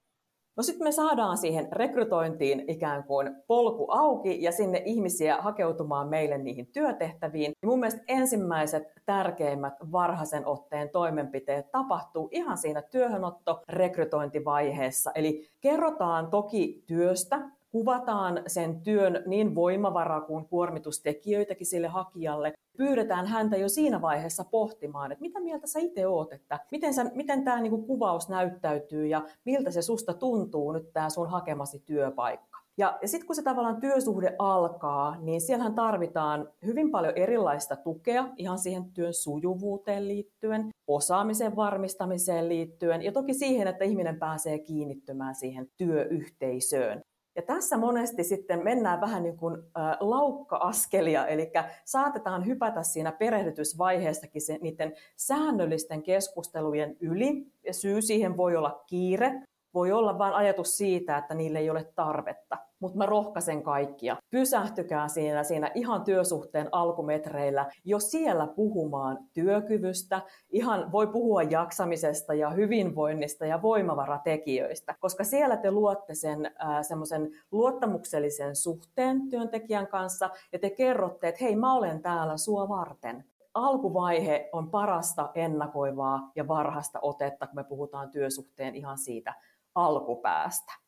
No 0.58 0.64
sitten 0.64 0.88
me 0.88 0.92
saadaan 0.92 1.38
siihen 1.38 1.68
rekrytointiin 1.72 2.64
ikään 2.68 3.04
kuin 3.04 3.36
polku 3.48 3.88
auki 3.90 4.44
ja 4.44 4.52
sinne 4.52 4.82
ihmisiä 4.86 5.42
hakeutumaan 5.42 6.10
meille 6.10 6.38
niihin 6.38 6.68
työtehtäviin. 6.68 7.54
Ja 7.62 7.68
mun 7.68 7.80
mielestä 7.80 8.02
ensimmäiset 8.08 8.84
tärkeimmät 9.06 9.74
varhaisen 9.92 10.48
otteen 10.48 10.90
toimenpiteet 10.90 11.72
tapahtuu 11.72 12.30
ihan 12.32 12.58
siinä 12.58 12.82
työhönotto-rekrytointivaiheessa. 12.82 15.12
Eli 15.16 15.50
kerrotaan 15.62 16.30
toki 16.30 16.84
työstä, 16.88 17.42
kuvataan 17.75 18.41
sen 18.48 18.82
työn 18.82 19.24
niin 19.25 19.55
voimavara 19.55 20.22
kuin 20.22 20.46
kuormitustekijöitäkin 20.46 21.67
sille 21.67 21.88
hakijalle. 21.88 22.53
Pyydetään 22.77 23.27
häntä 23.27 23.58
jo 23.58 23.70
siinä 23.70 24.01
vaiheessa 24.01 24.44
pohtimaan, 24.44 25.12
että 25.12 25.22
mitä 25.22 25.39
mieltä 25.39 25.67
sä 25.67 25.79
itse 25.79 26.08
oot, 26.08 26.34
että 26.34 26.60
miten, 26.72 26.94
sä, 26.94 27.03
miten 27.03 27.44
tämä 27.44 27.62
niinku 27.62 27.82
kuvaus 27.82 28.29
näyttäytyy 28.29 29.08
ja 29.08 29.25
miltä 29.46 29.72
se 29.72 29.82
susta 29.82 30.13
tuntuu 30.13 30.72
nyt 30.72 30.94
tämä 30.94 31.10
sun 31.10 31.29
hakemasi 31.29 31.79
työpaikka. 31.86 32.60
Ja, 32.77 32.98
ja 33.01 33.08
sitten 33.08 33.27
kun 33.27 33.36
se 33.36 33.44
tavallaan 33.44 33.79
työsuhde 33.79 34.36
alkaa, 34.39 35.17
niin 35.22 35.41
siellähän 35.41 35.75
tarvitaan 35.75 36.50
hyvin 36.65 36.91
paljon 36.91 37.13
erilaista 37.15 37.75
tukea 37.75 38.27
ihan 38.38 38.58
siihen 38.58 38.91
työn 38.94 39.13
sujuvuuteen 39.13 40.08
liittyen, 40.08 40.70
osaamisen 40.88 41.55
varmistamiseen 41.55 42.50
liittyen 42.50 43.01
ja 43.01 43.12
toki 43.12 43.34
siihen, 43.34 43.67
että 43.67 43.86
ihminen 43.86 44.20
pääsee 44.20 44.60
kiinnittymään 44.60 45.36
siihen 45.36 45.67
työyhteisöön. 45.77 47.01
Ja 47.36 47.42
tässä 47.42 47.77
monesti 47.77 48.24
sitten 48.24 48.63
mennään 48.63 49.01
vähän 49.01 49.24
niin 49.24 49.38
kuin 49.38 49.58
laukka-askelia, 50.00 51.27
eli 51.27 51.51
saatetaan 51.86 52.46
hypätä 52.46 52.84
siinä 52.84 53.12
perehdytysvaiheessakin 53.12 54.42
se, 54.42 54.58
niiden 54.62 54.94
säännöllisten 55.15 56.04
keskustelujen 56.04 56.98
yli. 57.00 57.48
Ja 57.63 57.74
syy 57.74 58.01
siihen 58.01 58.38
voi 58.38 58.56
olla 58.56 58.84
kiire, 58.88 59.42
voi 59.74 59.92
olla 59.92 60.18
vain 60.18 60.34
ajatus 60.34 60.77
siitä, 60.77 61.18
että 61.18 61.34
niille 61.34 61.60
ei 61.60 61.70
ole 61.70 61.92
tarvetta 61.96 62.58
mutta 62.86 62.98
mä 62.98 63.06
rohkaisen 63.06 63.63
kaikkia. 63.63 64.18
Pysähtykää 64.30 65.08
siinä, 65.08 65.44
siinä 65.44 65.72
ihan 65.75 66.04
työsuhteen 66.04 66.70
alkumetreillä 66.72 67.72
jo 67.84 68.00
siellä 68.00 68.48
puhumaan 68.48 69.20
työkyvystä. 69.34 70.22
Ihan 70.50 70.92
voi 70.92 71.08
puhua 71.08 71.44
jaksamisesta 71.44 72.34
ja 72.34 72.50
hyvinvoinnista 72.50 73.46
ja 73.46 73.62
voimavaratekijöistä, 73.62 74.96
koska 75.00 75.24
siellä 75.24 75.58
te 75.58 75.72
luotte 75.72 76.15
sen 76.15 76.46
äh, 76.46 76.82
semmoisen 76.82 77.32
luottamuksellisen 77.51 78.56
suhteen 78.56 79.30
työntekijän 79.30 79.88
kanssa 79.88 80.30
ja 80.54 80.60
te 80.60 80.70
kerrotte, 80.70 81.27
että 81.27 81.44
hei 81.44 81.56
mä 81.56 81.74
olen 81.74 82.01
täällä 82.01 82.38
sua 82.38 82.70
varten 82.70 83.25
alkuvaihe 83.54 84.50
on 84.51 84.72
parasta 84.72 85.32
ennakoivaa 85.36 86.32
ja 86.36 86.48
varhaista 86.48 87.00
otetta, 87.01 87.48
kun 87.48 87.56
me 87.56 87.63
puhutaan 87.63 88.12
työsuhteen 88.12 88.75
ihan 88.75 88.98
siitä 88.98 89.34
alkupäästä. 89.75 90.85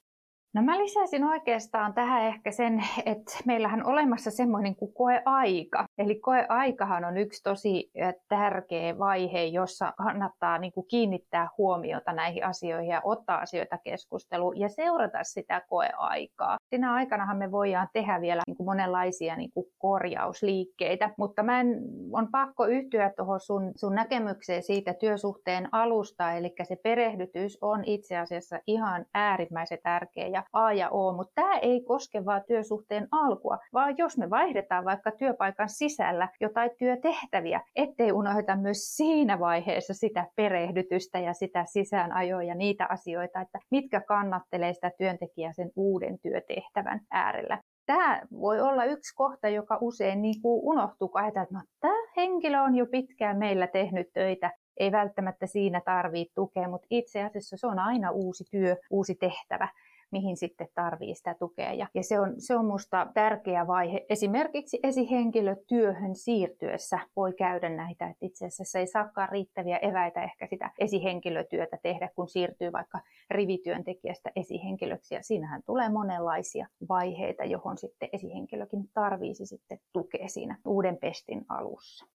No 0.58 0.64
mä 0.64 0.80
lisäisin 0.80 1.24
oikeastaan 1.24 1.94
tähän 1.94 2.22
ehkä 2.22 2.52
sen, 2.52 2.84
että 3.06 3.32
meillähän 3.46 3.86
on 3.86 3.92
olemassa 3.94 4.32
semmoinen 4.32 4.76
kuin 4.76 4.94
koeaika. 4.94 5.86
Eli 5.98 6.16
koeaikahan 6.16 7.06
on 7.06 7.18
yksi 7.18 7.44
tosi 7.44 7.92
tärkeä 8.30 9.00
vaihe, 9.00 9.44
jossa 9.44 9.94
kannattaa 9.98 10.58
niin 10.58 10.72
kuin 10.72 10.88
kiinnittää 10.88 11.50
huomiota 11.58 12.14
näihin 12.14 12.46
asioihin 12.46 12.90
ja 12.90 13.02
ottaa 13.04 13.38
asioita 13.38 13.78
keskusteluun 13.78 14.60
ja 14.60 14.70
seurata 14.70 15.24
sitä 15.24 15.62
koeaikaa. 15.70 16.58
Siinä 16.70 16.94
aikanahan 16.94 17.38
me 17.38 17.52
voidaan 17.52 17.88
tehdä 17.94 18.22
vielä 18.22 18.42
niin 18.48 18.58
kuin 18.58 18.68
monenlaisia 18.68 19.36
niin 19.36 19.52
kuin 19.54 19.66
korjausliikkeitä, 19.78 21.14
mutta 21.18 21.44
mä 21.44 21.60
en, 21.60 21.68
on 22.12 22.28
pakko 22.32 22.66
yhtyä 22.66 23.12
tuohon 23.18 23.40
sun, 23.40 23.72
sun 23.76 23.96
näkemykseen 23.96 24.64
siitä 24.64 24.94
työsuhteen 24.94 25.70
alusta, 25.72 26.32
eli 26.32 26.54
se 26.64 26.76
perehdytys 26.84 27.58
on 27.62 27.84
itse 27.86 28.18
asiassa 28.18 28.60
ihan 28.68 29.06
äärimmäisen 29.14 29.80
tärkeä 29.84 30.28
ja 30.28 30.47
A 30.54 30.74
ja 30.74 30.90
O, 30.90 31.14
mutta 31.14 31.32
tämä 31.36 31.58
ei 31.58 31.82
koske 31.82 32.26
vain 32.26 32.44
työsuhteen 32.48 33.08
alkua, 33.12 33.58
vaan 33.74 33.98
jos 33.98 34.18
me 34.18 34.30
vaihdetaan 34.30 34.86
vaikka 34.86 35.12
työpaikan 35.12 35.70
sisällä 35.70 36.30
jotain 36.42 36.72
työtehtäviä, 36.78 37.62
ettei 37.76 38.12
unohda 38.12 38.56
myös 38.56 38.96
siinä 38.96 39.40
vaiheessa 39.40 39.94
sitä 39.94 40.26
perehdytystä 40.36 41.20
ja 41.20 41.34
sitä 41.34 41.66
sisäänajoa 41.66 42.44
ja 42.44 42.56
niitä 42.56 42.88
asioita, 42.90 43.42
että 43.42 43.60
mitkä 43.72 44.02
kannattelee 44.02 44.74
sitä 44.74 44.92
työntekijää 44.98 45.54
sen 45.54 45.72
uuden 45.76 46.20
työtehtävän 46.20 47.00
äärellä. 47.12 47.62
Tämä 47.86 48.22
voi 48.32 48.62
olla 48.62 48.84
yksi 48.84 49.16
kohta, 49.16 49.50
joka 49.50 49.78
usein 49.82 50.22
niin 50.22 50.42
kuin 50.42 50.62
unohtuu, 50.64 51.08
kun 51.08 51.22
ajatellaan, 51.22 51.64
että 51.64 51.88
no, 51.88 51.94
tämä 51.94 52.08
henkilö 52.18 52.62
on 52.62 52.76
jo 52.76 52.86
pitkään 52.86 53.38
meillä 53.38 53.68
tehnyt 53.68 54.08
töitä, 54.14 54.52
ei 54.78 54.92
välttämättä 54.92 55.48
siinä 55.48 55.82
tarvitse 55.86 56.34
tukea, 56.36 56.70
mutta 56.70 56.88
itse 56.90 57.24
asiassa 57.24 57.58
se 57.58 57.68
on 57.68 57.80
aina 57.80 58.12
uusi 58.12 58.44
työ, 58.52 58.76
uusi 58.92 59.16
tehtävä 59.16 59.68
mihin 60.12 60.38
sitten 60.38 60.68
tarvii 60.76 61.16
sitä 61.16 61.34
tukea. 61.34 61.74
Ja, 61.74 61.88
ja 61.94 62.04
se, 62.04 62.20
on, 62.20 62.34
se 62.38 62.56
on 62.56 62.66
minusta 62.66 63.08
tärkeä 63.14 63.68
vaihe. 63.68 64.06
Esimerkiksi 64.10 64.80
esihenkilötyöhön 64.84 66.16
siirtyessä 66.16 67.00
voi 67.16 67.34
käydä 67.34 67.70
näitä, 67.70 68.08
että 68.08 68.26
itse 68.26 68.46
asiassa 68.46 68.80
ei 68.80 68.88
saakaan 68.88 69.30
riittäviä 69.30 69.78
eväitä 69.78 70.24
ehkä 70.24 70.48
sitä 70.48 70.72
esihenkilötyötä 70.80 71.78
tehdä, 71.84 72.10
kun 72.16 72.30
siirtyy 72.30 72.72
vaikka 72.72 73.00
rivityöntekijästä 73.30 74.32
esihenkilöksi. 74.36 75.16
Ja 75.16 75.24
siinähän 75.24 75.64
tulee 75.66 75.90
monenlaisia 75.90 76.68
vaiheita, 76.90 77.44
johon 77.44 77.78
sitten 77.78 78.10
esihenkilökin 78.14 78.90
tarvisi 78.94 79.46
sitten 79.46 79.80
tukea 79.94 80.28
siinä 80.28 80.58
uuden 80.66 80.98
pestin 80.98 81.46
alussa. 81.50 82.17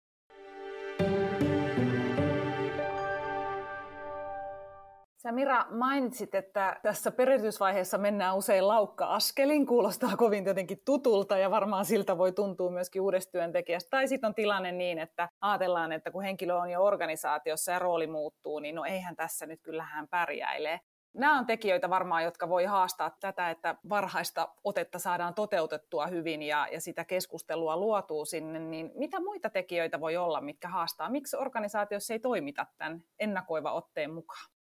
Sä 5.21 5.31
Mira 5.31 5.65
mainitsit, 5.69 6.35
että 6.35 6.79
tässä 6.83 7.11
perehdytysvaiheessa 7.11 7.97
mennään 7.97 8.37
usein 8.37 8.67
laukka-askelin, 8.67 9.65
kuulostaa 9.65 10.17
kovin 10.17 10.45
jotenkin 10.45 10.81
tutulta 10.85 11.37
ja 11.37 11.51
varmaan 11.51 11.85
siltä 11.85 12.17
voi 12.17 12.31
tuntua 12.31 12.71
myöskin 12.71 13.01
uudesta 13.01 13.31
työntekijästä. 13.31 13.89
Tai 13.89 14.07
sitten 14.07 14.27
on 14.27 14.35
tilanne 14.35 14.71
niin, 14.71 14.99
että 14.99 15.29
ajatellaan, 15.41 15.91
että 15.91 16.11
kun 16.11 16.23
henkilö 16.23 16.55
on 16.55 16.69
jo 16.69 16.83
organisaatiossa 16.83 17.71
ja 17.71 17.79
rooli 17.79 18.07
muuttuu, 18.07 18.59
niin 18.59 18.75
no 18.75 18.85
eihän 18.85 19.15
tässä 19.15 19.45
nyt 19.45 19.61
kyllähän 19.61 20.07
pärjäilee. 20.07 20.79
Nämä 21.13 21.39
on 21.39 21.45
tekijöitä 21.45 21.89
varmaan, 21.89 22.23
jotka 22.23 22.49
voi 22.49 22.65
haastaa 22.65 23.17
tätä, 23.19 23.49
että 23.49 23.75
varhaista 23.89 24.49
otetta 24.63 24.99
saadaan 24.99 25.33
toteutettua 25.33 26.07
hyvin 26.07 26.41
ja, 26.41 26.67
ja 26.71 26.81
sitä 26.81 27.05
keskustelua 27.05 27.77
luotuu 27.77 28.25
sinne, 28.25 28.59
niin 28.59 28.91
mitä 28.95 29.19
muita 29.19 29.49
tekijöitä 29.49 29.99
voi 29.99 30.17
olla, 30.17 30.41
mitkä 30.41 30.67
haastaa? 30.67 31.09
Miksi 31.09 31.37
organisaatiossa 31.37 32.13
ei 32.13 32.19
toimita 32.19 32.65
tämän 32.77 33.03
ennakoiva 33.19 33.73
otteen 33.73 34.13
mukaan? 34.13 34.58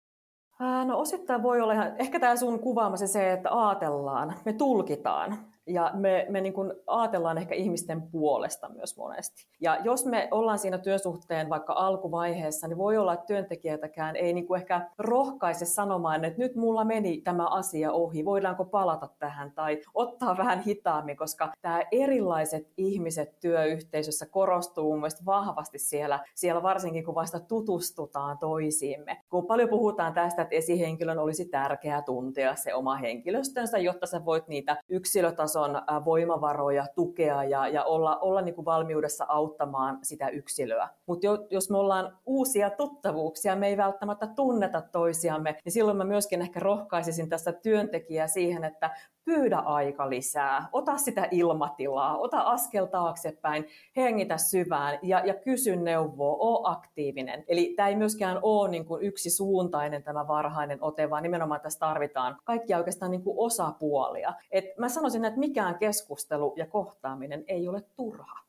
No 0.84 0.98
osittain 0.98 1.42
voi 1.42 1.60
olla 1.60 1.72
ihan, 1.72 1.92
ehkä 1.98 2.20
tämä 2.20 2.36
sun 2.36 2.58
kuvaamasi 2.58 3.08
se, 3.08 3.32
että 3.32 3.50
aatellaan, 3.50 4.34
me 4.44 4.52
tulkitaan 4.52 5.38
ja 5.66 5.90
me, 5.94 6.26
me 6.30 6.40
niin 6.40 6.52
kuin 6.52 6.72
ajatellaan 6.86 7.38
ehkä 7.38 7.54
ihmisten 7.54 8.02
puolesta 8.02 8.68
myös 8.68 8.96
monesti. 8.96 9.46
Ja 9.60 9.78
jos 9.84 10.06
me 10.06 10.28
ollaan 10.30 10.58
siinä 10.58 10.78
työsuhteen 10.78 11.50
vaikka 11.50 11.72
alkuvaiheessa, 11.72 12.68
niin 12.68 12.78
voi 12.78 12.96
olla, 12.96 13.12
että 13.12 13.26
työntekijätäkään 13.26 14.16
ei 14.16 14.32
niin 14.32 14.46
kuin 14.46 14.60
ehkä 14.60 14.90
rohkaise 14.98 15.64
sanomaan, 15.64 16.24
että 16.24 16.42
nyt 16.42 16.56
mulla 16.56 16.84
meni 16.84 17.20
tämä 17.20 17.46
asia 17.46 17.92
ohi, 17.92 18.24
voidaanko 18.24 18.64
palata 18.64 19.08
tähän 19.18 19.52
tai 19.52 19.80
ottaa 19.94 20.36
vähän 20.36 20.60
hitaammin, 20.60 21.16
koska 21.16 21.52
tämä 21.62 21.82
erilaiset 21.92 22.72
ihmiset 22.76 23.40
työyhteisössä 23.40 24.26
korostuu 24.26 24.90
mun 24.90 24.98
mielestä 24.98 25.24
vahvasti 25.26 25.78
siellä, 25.78 26.20
siellä 26.34 26.62
varsinkin 26.62 27.04
kun 27.04 27.14
vasta 27.14 27.40
tutustutaan 27.40 28.38
toisiimme. 28.38 29.20
Kun 29.30 29.46
paljon 29.46 29.68
puhutaan 29.68 30.14
tästä, 30.14 30.42
että 30.42 30.54
esihenkilön 30.54 31.18
olisi 31.18 31.44
tärkeää 31.44 32.02
tuntea 32.02 32.56
se 32.56 32.74
oma 32.74 32.96
henkilöstönsä, 32.96 33.78
jotta 33.78 34.06
sä 34.06 34.24
voit 34.24 34.48
niitä 34.48 34.76
yksilötasoja 34.88 35.53
tason 35.54 35.82
voimavaroja, 36.04 36.86
tukea 36.94 37.44
ja, 37.44 37.68
ja 37.68 37.84
olla, 37.84 38.16
olla 38.18 38.40
niin 38.40 38.54
kuin 38.54 38.64
valmiudessa 38.64 39.26
auttamaan 39.28 39.98
sitä 40.02 40.28
yksilöä. 40.28 40.88
Mutta 41.06 41.26
jos 41.50 41.70
me 41.70 41.78
ollaan 41.78 42.18
uusia 42.26 42.70
tuttavuuksia, 42.70 43.56
me 43.56 43.68
ei 43.68 43.76
välttämättä 43.76 44.26
tunneta 44.26 44.82
toisiamme, 44.92 45.56
niin 45.64 45.72
silloin 45.72 45.96
mä 45.96 46.04
myöskin 46.04 46.42
ehkä 46.42 46.60
rohkaisisin 46.60 47.28
tässä 47.28 47.52
työntekijää 47.52 48.26
siihen, 48.26 48.64
että 48.64 48.90
pyydä 49.24 49.58
aika 49.58 50.10
lisää, 50.10 50.68
ota 50.72 50.96
sitä 50.96 51.28
ilmatilaa, 51.30 52.18
ota 52.18 52.40
askel 52.40 52.86
taaksepäin, 52.86 53.66
hengitä 53.96 54.38
syvään 54.38 54.98
ja, 55.02 55.22
ja 55.26 55.34
kysy 55.34 55.76
neuvoa, 55.76 56.36
oo 56.38 56.70
aktiivinen. 56.70 57.44
Eli 57.48 57.74
tämä 57.76 57.88
ei 57.88 57.96
myöskään 57.96 58.38
ole 58.42 58.68
niin 58.68 58.84
kuin 58.84 59.02
yksi 59.02 59.30
suuntainen 59.30 60.02
tämä 60.02 60.28
varhainen 60.28 60.78
ote, 60.80 61.10
vaan 61.10 61.22
nimenomaan 61.22 61.60
tässä 61.60 61.78
tarvitaan 61.78 62.36
kaikkia 62.44 62.78
oikeastaan 62.78 63.10
niin 63.10 63.22
kuin 63.22 63.38
osapuolia. 63.38 64.34
Et 64.50 64.64
mä 64.78 64.88
sanoisin, 64.88 65.24
että 65.24 65.40
mikään 65.40 65.78
keskustelu 65.78 66.54
ja 66.56 66.66
kohtaaminen 66.66 67.44
ei 67.46 67.68
ole 67.68 67.82
turha. 67.96 68.43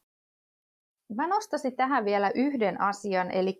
Mä 1.13 1.27
nostaisin 1.27 1.75
tähän 1.75 2.05
vielä 2.05 2.31
yhden 2.35 2.81
asian, 2.81 3.31
eli 3.31 3.59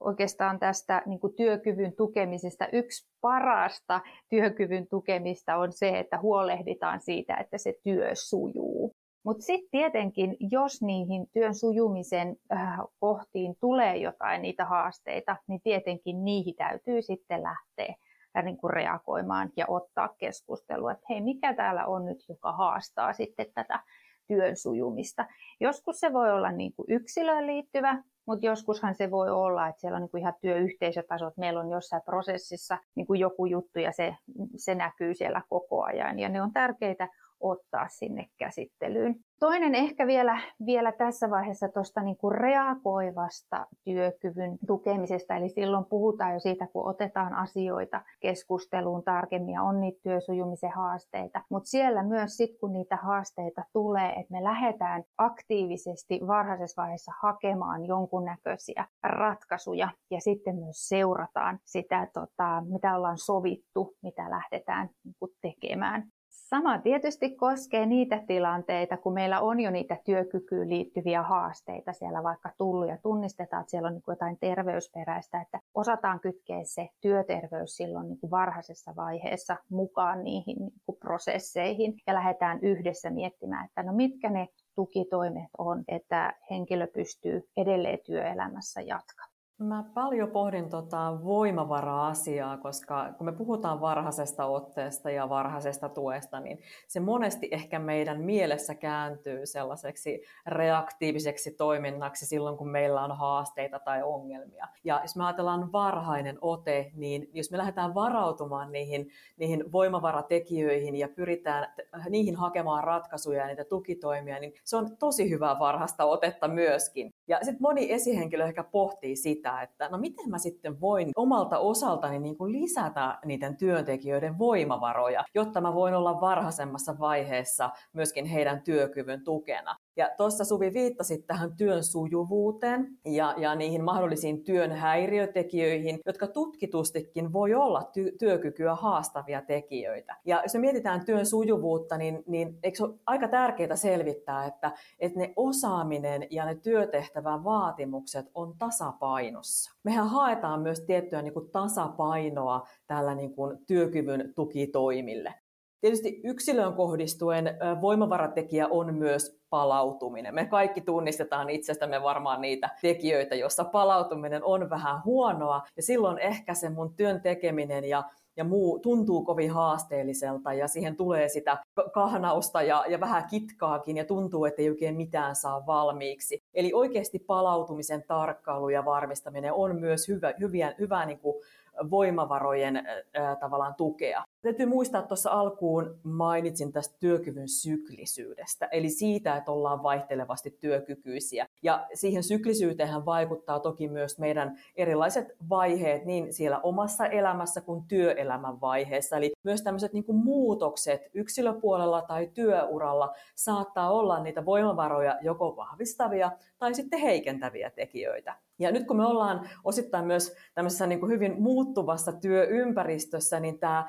oikeastaan 0.00 0.58
tästä 0.58 1.02
niin 1.06 1.20
kuin 1.20 1.34
työkyvyn 1.34 1.92
tukemisesta. 1.96 2.68
Yksi 2.72 3.08
parasta 3.20 4.00
työkyvyn 4.28 4.86
tukemista 4.86 5.56
on 5.56 5.72
se, 5.72 5.98
että 5.98 6.18
huolehditaan 6.18 7.00
siitä, 7.00 7.36
että 7.36 7.58
se 7.58 7.74
työ 7.82 8.10
sujuu. 8.14 8.92
Mutta 9.24 9.42
sitten 9.42 9.70
tietenkin, 9.70 10.36
jos 10.40 10.82
niihin 10.82 11.26
työn 11.32 11.54
sujumisen 11.54 12.36
äh, 12.52 12.78
kohtiin 13.00 13.56
tulee 13.60 13.96
jotain 13.96 14.42
niitä 14.42 14.64
haasteita, 14.64 15.36
niin 15.46 15.60
tietenkin 15.64 16.24
niihin 16.24 16.54
täytyy 16.54 17.02
sitten 17.02 17.42
lähteä 17.42 17.94
äh, 18.36 18.44
niin 18.44 18.56
kuin 18.56 18.70
reagoimaan 18.70 19.50
ja 19.56 19.64
ottaa 19.68 20.08
keskustelua, 20.18 20.92
että 20.92 21.06
hei, 21.08 21.20
mikä 21.20 21.54
täällä 21.54 21.86
on 21.86 22.04
nyt, 22.04 22.18
joka 22.28 22.52
haastaa 22.52 23.12
sitten 23.12 23.46
tätä 23.54 23.80
työn 24.26 24.56
sujumista. 24.56 25.26
Joskus 25.60 26.00
se 26.00 26.12
voi 26.12 26.32
olla 26.32 26.52
niin 26.52 26.72
kuin 26.72 26.86
yksilöön 26.88 27.46
liittyvä, 27.46 28.02
mutta 28.26 28.46
joskushan 28.46 28.94
se 28.94 29.10
voi 29.10 29.30
olla, 29.30 29.68
että 29.68 29.80
siellä 29.80 29.96
on 29.96 30.02
niin 30.02 30.10
kuin 30.10 30.20
ihan 30.20 30.34
työyhteisötaso, 30.40 31.26
että 31.26 31.40
meillä 31.40 31.60
on 31.60 31.70
jossain 31.70 32.02
prosessissa 32.02 32.78
niin 32.94 33.06
kuin 33.06 33.20
joku 33.20 33.46
juttu 33.46 33.78
ja 33.78 33.92
se, 33.92 34.16
se 34.56 34.74
näkyy 34.74 35.14
siellä 35.14 35.42
koko 35.48 35.82
ajan. 35.82 36.18
Ja 36.18 36.28
ne 36.28 36.42
on 36.42 36.52
tärkeitä 36.52 37.08
ottaa 37.42 37.88
sinne 37.88 38.26
käsittelyyn. 38.38 39.14
Toinen 39.40 39.74
ehkä 39.74 40.06
vielä, 40.06 40.40
vielä 40.66 40.92
tässä 40.92 41.30
vaiheessa 41.30 41.68
tuosta 41.68 42.00
niin 42.00 42.16
kuin 42.16 42.34
reagoivasta 42.34 43.66
työkyvyn 43.84 44.58
tukemisesta, 44.66 45.36
eli 45.36 45.48
silloin 45.48 45.84
puhutaan 45.84 46.32
jo 46.32 46.40
siitä, 46.40 46.66
kun 46.66 46.88
otetaan 46.88 47.34
asioita 47.34 48.00
keskusteluun 48.20 49.04
tarkemmin 49.04 49.54
ja 49.54 49.62
on 49.62 49.80
niitä 49.80 50.00
työsujumisen 50.02 50.70
haasteita, 50.70 51.42
mutta 51.50 51.68
siellä 51.68 52.02
myös 52.02 52.36
sitten, 52.36 52.58
kun 52.60 52.72
niitä 52.72 52.96
haasteita 52.96 53.64
tulee, 53.72 54.10
että 54.10 54.32
me 54.32 54.44
lähdetään 54.44 55.04
aktiivisesti 55.18 56.20
varhaisessa 56.26 56.82
vaiheessa 56.82 57.12
hakemaan 57.22 57.86
jonkunnäköisiä 57.86 58.86
ratkaisuja 59.02 59.88
ja 60.10 60.20
sitten 60.20 60.56
myös 60.56 60.88
seurataan 60.88 61.58
sitä, 61.64 62.08
tota, 62.14 62.62
mitä 62.68 62.96
ollaan 62.96 63.18
sovittu, 63.18 63.94
mitä 64.02 64.30
lähdetään 64.30 64.90
niin 65.04 65.30
tekemään. 65.40 66.12
Sama 66.32 66.78
tietysti 66.78 67.30
koskee 67.30 67.86
niitä 67.86 68.22
tilanteita, 68.26 68.96
kun 68.96 69.14
meillä 69.14 69.40
on 69.40 69.60
jo 69.60 69.70
niitä 69.70 69.96
työkykyyn 70.04 70.68
liittyviä 70.68 71.22
haasteita 71.22 71.92
siellä 71.92 72.22
vaikka 72.22 72.50
tullut 72.58 72.88
ja 72.88 72.98
tunnistetaan, 73.02 73.60
että 73.60 73.70
siellä 73.70 73.86
on 73.86 73.94
niin 73.94 74.02
jotain 74.06 74.38
terveysperäistä, 74.40 75.40
että 75.40 75.60
osataan 75.74 76.20
kytkeä 76.20 76.64
se 76.64 76.88
työterveys 77.00 77.76
silloin 77.76 78.08
niin 78.08 78.30
varhaisessa 78.30 78.96
vaiheessa 78.96 79.56
mukaan 79.70 80.24
niihin 80.24 80.56
niin 80.58 80.98
prosesseihin 81.00 81.94
ja 82.06 82.14
lähdetään 82.14 82.58
yhdessä 82.62 83.10
miettimään, 83.10 83.64
että 83.64 83.82
no 83.82 83.92
mitkä 83.92 84.30
ne 84.30 84.48
tukitoimet 84.74 85.50
on, 85.58 85.84
että 85.88 86.34
henkilö 86.50 86.86
pystyy 86.86 87.48
edelleen 87.56 87.98
työelämässä 88.06 88.80
jatkamaan. 88.80 89.31
Mä 89.62 89.84
paljon 89.94 90.30
pohdin 90.30 90.68
tota 90.68 91.18
voimavara-asiaa, 91.24 92.56
koska 92.56 93.12
kun 93.18 93.26
me 93.26 93.32
puhutaan 93.32 93.80
varhaisesta 93.80 94.44
otteesta 94.44 95.10
ja 95.10 95.28
varhaisesta 95.28 95.88
tuesta, 95.88 96.40
niin 96.40 96.58
se 96.88 97.00
monesti 97.00 97.48
ehkä 97.50 97.78
meidän 97.78 98.20
mielessä 98.20 98.74
kääntyy 98.74 99.46
sellaiseksi 99.46 100.22
reaktiiviseksi 100.46 101.50
toiminnaksi 101.50 102.26
silloin, 102.26 102.56
kun 102.56 102.68
meillä 102.68 103.04
on 103.04 103.16
haasteita 103.16 103.78
tai 103.78 104.02
ongelmia. 104.02 104.68
Ja 104.84 105.00
jos 105.02 105.16
me 105.16 105.24
ajatellaan 105.24 105.72
varhainen 105.72 106.38
ote, 106.40 106.90
niin 106.94 107.30
jos 107.32 107.50
me 107.50 107.58
lähdetään 107.58 107.94
varautumaan 107.94 108.72
niihin, 108.72 109.10
niihin 109.36 109.72
voimavaratekijöihin 109.72 110.96
ja 110.96 111.08
pyritään 111.08 111.74
niihin 112.08 112.36
hakemaan 112.36 112.84
ratkaisuja 112.84 113.40
ja 113.40 113.46
niitä 113.46 113.64
tukitoimia, 113.64 114.38
niin 114.38 114.54
se 114.64 114.76
on 114.76 114.96
tosi 114.96 115.30
hyvää 115.30 115.58
varhaista 115.58 116.04
otetta 116.04 116.48
myöskin. 116.48 117.14
Ja 117.28 117.38
sitten 117.42 117.62
moni 117.62 117.92
esihenkilö 117.92 118.44
ehkä 118.44 118.64
pohtii 118.64 119.16
sitä, 119.16 119.51
että 119.60 119.88
no 119.88 119.98
miten 119.98 120.30
mä 120.30 120.38
sitten 120.38 120.80
voin 120.80 121.10
omalta 121.16 121.58
osaltani 121.58 122.18
niin 122.18 122.36
kuin 122.36 122.52
lisätä 122.52 123.18
niiden 123.24 123.56
työntekijöiden 123.56 124.38
voimavaroja, 124.38 125.24
jotta 125.34 125.60
mä 125.60 125.74
voin 125.74 125.94
olla 125.94 126.20
varhaisemmassa 126.20 126.98
vaiheessa 126.98 127.70
myöskin 127.92 128.26
heidän 128.26 128.62
työkyvyn 128.62 129.24
tukena. 129.24 129.76
Ja 129.96 130.10
tuossa 130.16 130.44
Suvi 130.44 130.72
viittasit 130.72 131.26
tähän 131.26 131.56
työn 131.56 131.84
sujuvuuteen 131.84 132.98
ja, 133.04 133.34
ja 133.38 133.54
niihin 133.54 133.84
mahdollisiin 133.84 134.44
työn 134.44 134.72
häiriötekijöihin, 134.72 135.98
jotka 136.06 136.26
tutkitustikin 136.26 137.32
voi 137.32 137.54
olla 137.54 137.80
ty- 137.80 138.16
työkykyä 138.18 138.74
haastavia 138.74 139.42
tekijöitä. 139.42 140.16
Ja 140.24 140.42
jos 140.42 140.54
me 140.54 140.60
mietitään 140.60 141.04
työn 141.04 141.26
sujuvuutta, 141.26 141.96
niin, 141.96 142.22
niin 142.26 142.58
eikö 142.62 142.76
se 142.76 142.84
ole 142.84 142.94
aika 143.06 143.28
tärkeää 143.28 143.76
selvittää, 143.76 144.46
että, 144.46 144.72
että 144.98 145.18
ne 145.18 145.32
osaaminen 145.36 146.26
ja 146.30 146.44
ne 146.44 146.54
työtehtävän 146.54 147.44
vaatimukset 147.44 148.26
on 148.34 148.54
tasapainossa. 148.58 149.72
Mehän 149.84 150.08
haetaan 150.08 150.60
myös 150.60 150.80
tiettyä 150.80 151.22
niin 151.22 151.34
kuin 151.34 151.50
tasapainoa 151.50 152.66
tällä 152.86 153.14
niin 153.14 153.34
kuin 153.34 153.58
työkyvyn 153.66 154.32
tukitoimille. 154.34 155.34
Tietysti 155.82 156.20
yksilöön 156.24 156.74
kohdistuen 156.74 157.58
voimavaratekijä 157.80 158.68
on 158.68 158.94
myös 158.94 159.40
palautuminen. 159.50 160.34
Me 160.34 160.44
kaikki 160.44 160.80
tunnistetaan 160.80 161.50
itsestämme 161.50 162.02
varmaan 162.02 162.40
niitä 162.40 162.70
tekijöitä, 162.82 163.34
joissa 163.34 163.64
palautuminen 163.64 164.44
on 164.44 164.70
vähän 164.70 165.04
huonoa, 165.04 165.62
ja 165.76 165.82
silloin 165.82 166.18
ehkä 166.18 166.54
se 166.54 166.70
mun 166.70 166.94
työn 166.94 167.20
tekeminen 167.20 167.84
ja 167.84 168.02
ja 168.36 168.44
muu 168.44 168.78
tuntuu 168.78 169.24
kovin 169.24 169.50
haasteelliselta 169.50 170.52
ja 170.52 170.68
siihen 170.68 170.96
tulee 170.96 171.28
sitä 171.28 171.58
kahnausta 171.92 172.62
ja, 172.62 172.84
ja 172.88 173.00
vähän 173.00 173.24
kitkaakin 173.30 173.96
ja 173.96 174.04
tuntuu, 174.04 174.44
että 174.44 174.62
ei 174.62 174.70
oikein 174.70 174.96
mitään 174.96 175.36
saa 175.36 175.66
valmiiksi. 175.66 176.42
Eli 176.54 176.72
oikeasti 176.74 177.18
palautumisen 177.18 178.04
tarkkailu 178.06 178.68
ja 178.68 178.84
varmistaminen 178.84 179.52
on 179.52 179.80
myös 179.80 180.08
hyvä, 180.08 180.34
hyviä, 180.40 180.74
hyvä 180.78 181.06
niin 181.06 181.18
kuin 181.18 181.42
voimavarojen 181.90 182.76
ää, 183.14 183.36
tavallaan 183.36 183.74
tukea. 183.74 184.24
Täytyy 184.42 184.66
muistaa, 184.66 184.98
että 184.98 185.08
tuossa 185.08 185.30
alkuun 185.30 186.00
mainitsin 186.02 186.72
tästä 186.72 186.96
työkyvyn 187.00 187.48
syklisyydestä, 187.48 188.66
eli 188.66 188.90
siitä, 188.90 189.36
että 189.36 189.52
ollaan 189.52 189.82
vaihtelevasti 189.82 190.56
työkykyisiä. 190.60 191.46
Ja 191.62 191.86
siihen 191.94 192.22
syklisyyteen 192.22 193.04
vaikuttaa 193.04 193.60
toki 193.60 193.88
myös 193.88 194.18
meidän 194.18 194.58
erilaiset 194.76 195.28
vaiheet 195.48 196.04
niin 196.04 196.32
siellä 196.32 196.60
omassa 196.60 197.06
elämässä 197.06 197.60
kuin 197.60 197.84
työelämän 197.88 198.60
vaiheessa. 198.60 199.16
Eli 199.16 199.32
myös 199.44 199.62
tämmöiset 199.62 199.92
niin 199.92 200.04
muutokset 200.08 201.10
yksilöpuolella 201.14 202.02
tai 202.02 202.30
työuralla 202.34 203.14
saattaa 203.34 203.90
olla 203.90 204.22
niitä 204.22 204.44
voimavaroja 204.44 205.18
joko 205.22 205.56
vahvistavia 205.56 206.32
tai 206.58 206.74
sitten 206.74 207.00
heikentäviä 207.00 207.70
tekijöitä. 207.70 208.36
Ja 208.58 208.72
nyt 208.72 208.86
kun 208.86 208.96
me 208.96 209.06
ollaan 209.06 209.48
osittain 209.64 210.04
myös 210.04 210.36
tämmöisessä 210.54 210.86
niin 210.86 211.00
kuin 211.00 211.12
hyvin 211.12 211.42
muuttuvassa 211.42 212.12
työympäristössä, 212.12 213.40
niin 213.40 213.58
tämä 213.58 213.86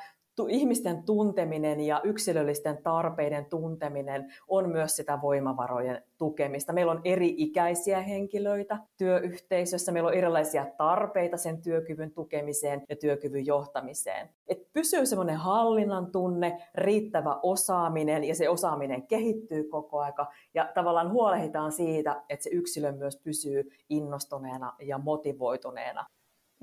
ihmisten 0.49 1.03
tunteminen 1.03 1.79
ja 1.79 2.01
yksilöllisten 2.03 2.83
tarpeiden 2.83 3.45
tunteminen 3.45 4.33
on 4.47 4.69
myös 4.69 4.95
sitä 4.95 5.19
voimavarojen 5.21 6.03
tukemista. 6.17 6.73
Meillä 6.73 6.91
on 6.91 7.01
eri-ikäisiä 7.03 8.01
henkilöitä 8.01 8.77
työyhteisössä, 8.97 9.91
meillä 9.91 10.07
on 10.07 10.13
erilaisia 10.13 10.65
tarpeita 10.77 11.37
sen 11.37 11.61
työkyvyn 11.61 12.11
tukemiseen 12.11 12.83
ja 12.89 12.95
työkyvyn 12.95 13.45
johtamiseen. 13.45 14.29
Et 14.47 14.73
pysyy 14.73 15.05
semmoinen 15.05 15.37
hallinnan 15.37 16.11
tunne, 16.11 16.61
riittävä 16.75 17.39
osaaminen 17.43 18.23
ja 18.23 18.35
se 18.35 18.49
osaaminen 18.49 19.07
kehittyy 19.07 19.63
koko 19.63 19.99
aika 19.99 20.31
ja 20.53 20.71
tavallaan 20.73 21.11
huolehditaan 21.11 21.71
siitä, 21.71 22.23
että 22.29 22.43
se 22.43 22.49
yksilö 22.49 22.91
myös 22.91 23.17
pysyy 23.23 23.69
innostuneena 23.89 24.73
ja 24.81 24.97
motivoituneena. 24.97 26.05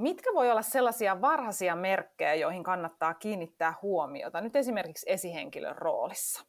Mitkä 0.01 0.31
voi 0.35 0.51
olla 0.51 0.63
sellaisia 0.63 1.21
varhaisia 1.21 1.77
merkkejä, 1.77 2.35
joihin 2.35 2.63
kannattaa 2.63 3.15
kiinnittää 3.15 3.75
huomiota, 3.83 4.41
nyt 4.41 4.57
esimerkiksi 4.57 5.13
esihenkilön 5.13 5.77
roolissa? 5.77 6.47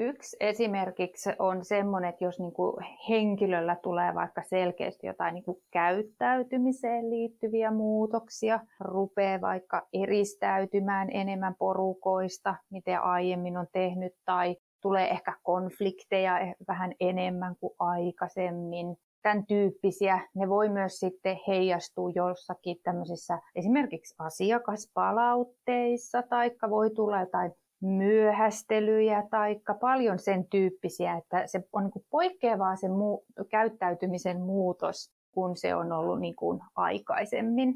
Yksi 0.00 0.36
esimerkiksi 0.40 1.30
on 1.38 1.64
semmoinen, 1.64 2.10
että 2.10 2.24
jos 2.24 2.38
niin 2.38 2.52
kuin 2.52 2.76
henkilöllä 3.08 3.76
tulee 3.82 4.14
vaikka 4.14 4.42
selkeästi 4.42 5.06
jotain 5.06 5.34
niin 5.34 5.44
kuin 5.44 5.62
käyttäytymiseen 5.70 7.10
liittyviä 7.10 7.70
muutoksia, 7.70 8.60
rupeaa 8.80 9.40
vaikka 9.40 9.88
eristäytymään 9.92 11.08
enemmän 11.12 11.54
porukoista, 11.58 12.54
miten 12.70 13.02
aiemmin 13.02 13.56
on 13.56 13.66
tehnyt, 13.72 14.12
tai 14.24 14.56
tulee 14.82 15.10
ehkä 15.10 15.32
konflikteja 15.42 16.38
eh, 16.38 16.54
vähän 16.68 16.92
enemmän 17.00 17.56
kuin 17.60 17.74
aikaisemmin, 17.78 18.96
tämän 19.22 19.46
tyyppisiä. 19.46 20.28
Ne 20.34 20.48
voi 20.48 20.68
myös 20.68 21.00
sitten 21.00 21.36
heijastua 21.48 22.10
jossakin 22.14 22.76
tämmöisissä 22.82 23.38
esimerkiksi 23.54 24.14
asiakaspalautteissa, 24.18 26.22
tai 26.22 26.50
voi 26.70 26.90
tulla 26.90 27.20
jotain 27.20 27.52
myöhästelyjä 27.82 29.24
tai 29.30 29.60
paljon 29.80 30.18
sen 30.18 30.46
tyyppisiä, 30.50 31.16
että 31.16 31.46
se 31.46 31.60
on 31.72 31.84
niin 31.84 32.04
poikkeavaa 32.10 32.76
se 32.76 32.88
muu, 32.88 33.24
käyttäytymisen 33.50 34.40
muutos, 34.40 35.12
kun 35.32 35.56
se 35.56 35.74
on 35.74 35.92
ollut 35.92 36.20
niin 36.20 36.36
kuin 36.36 36.60
aikaisemmin. 36.74 37.74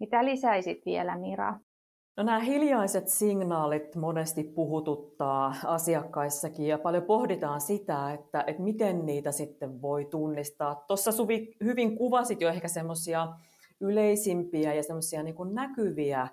Mitä 0.00 0.24
lisäisit 0.24 0.78
vielä, 0.86 1.18
Mira? 1.18 1.54
No 2.18 2.24
nämä 2.24 2.38
hiljaiset 2.38 3.08
signaalit 3.08 3.94
monesti 3.94 4.44
puhututtaa 4.44 5.54
asiakkaissakin 5.64 6.66
ja 6.66 6.78
paljon 6.78 7.02
pohditaan 7.02 7.60
sitä, 7.60 8.12
että, 8.12 8.44
että 8.46 8.62
miten 8.62 9.06
niitä 9.06 9.32
sitten 9.32 9.82
voi 9.82 10.04
tunnistaa. 10.04 10.74
Tuossa 10.74 11.12
Suvi 11.12 11.56
hyvin 11.64 11.96
kuvasit 11.96 12.40
jo 12.40 12.48
ehkä 12.48 12.68
semmoisia 12.68 13.28
yleisimpiä 13.80 14.74
ja 14.74 14.82
semmoisia 14.82 15.22
niin 15.22 15.36
näkyviä 15.52 16.28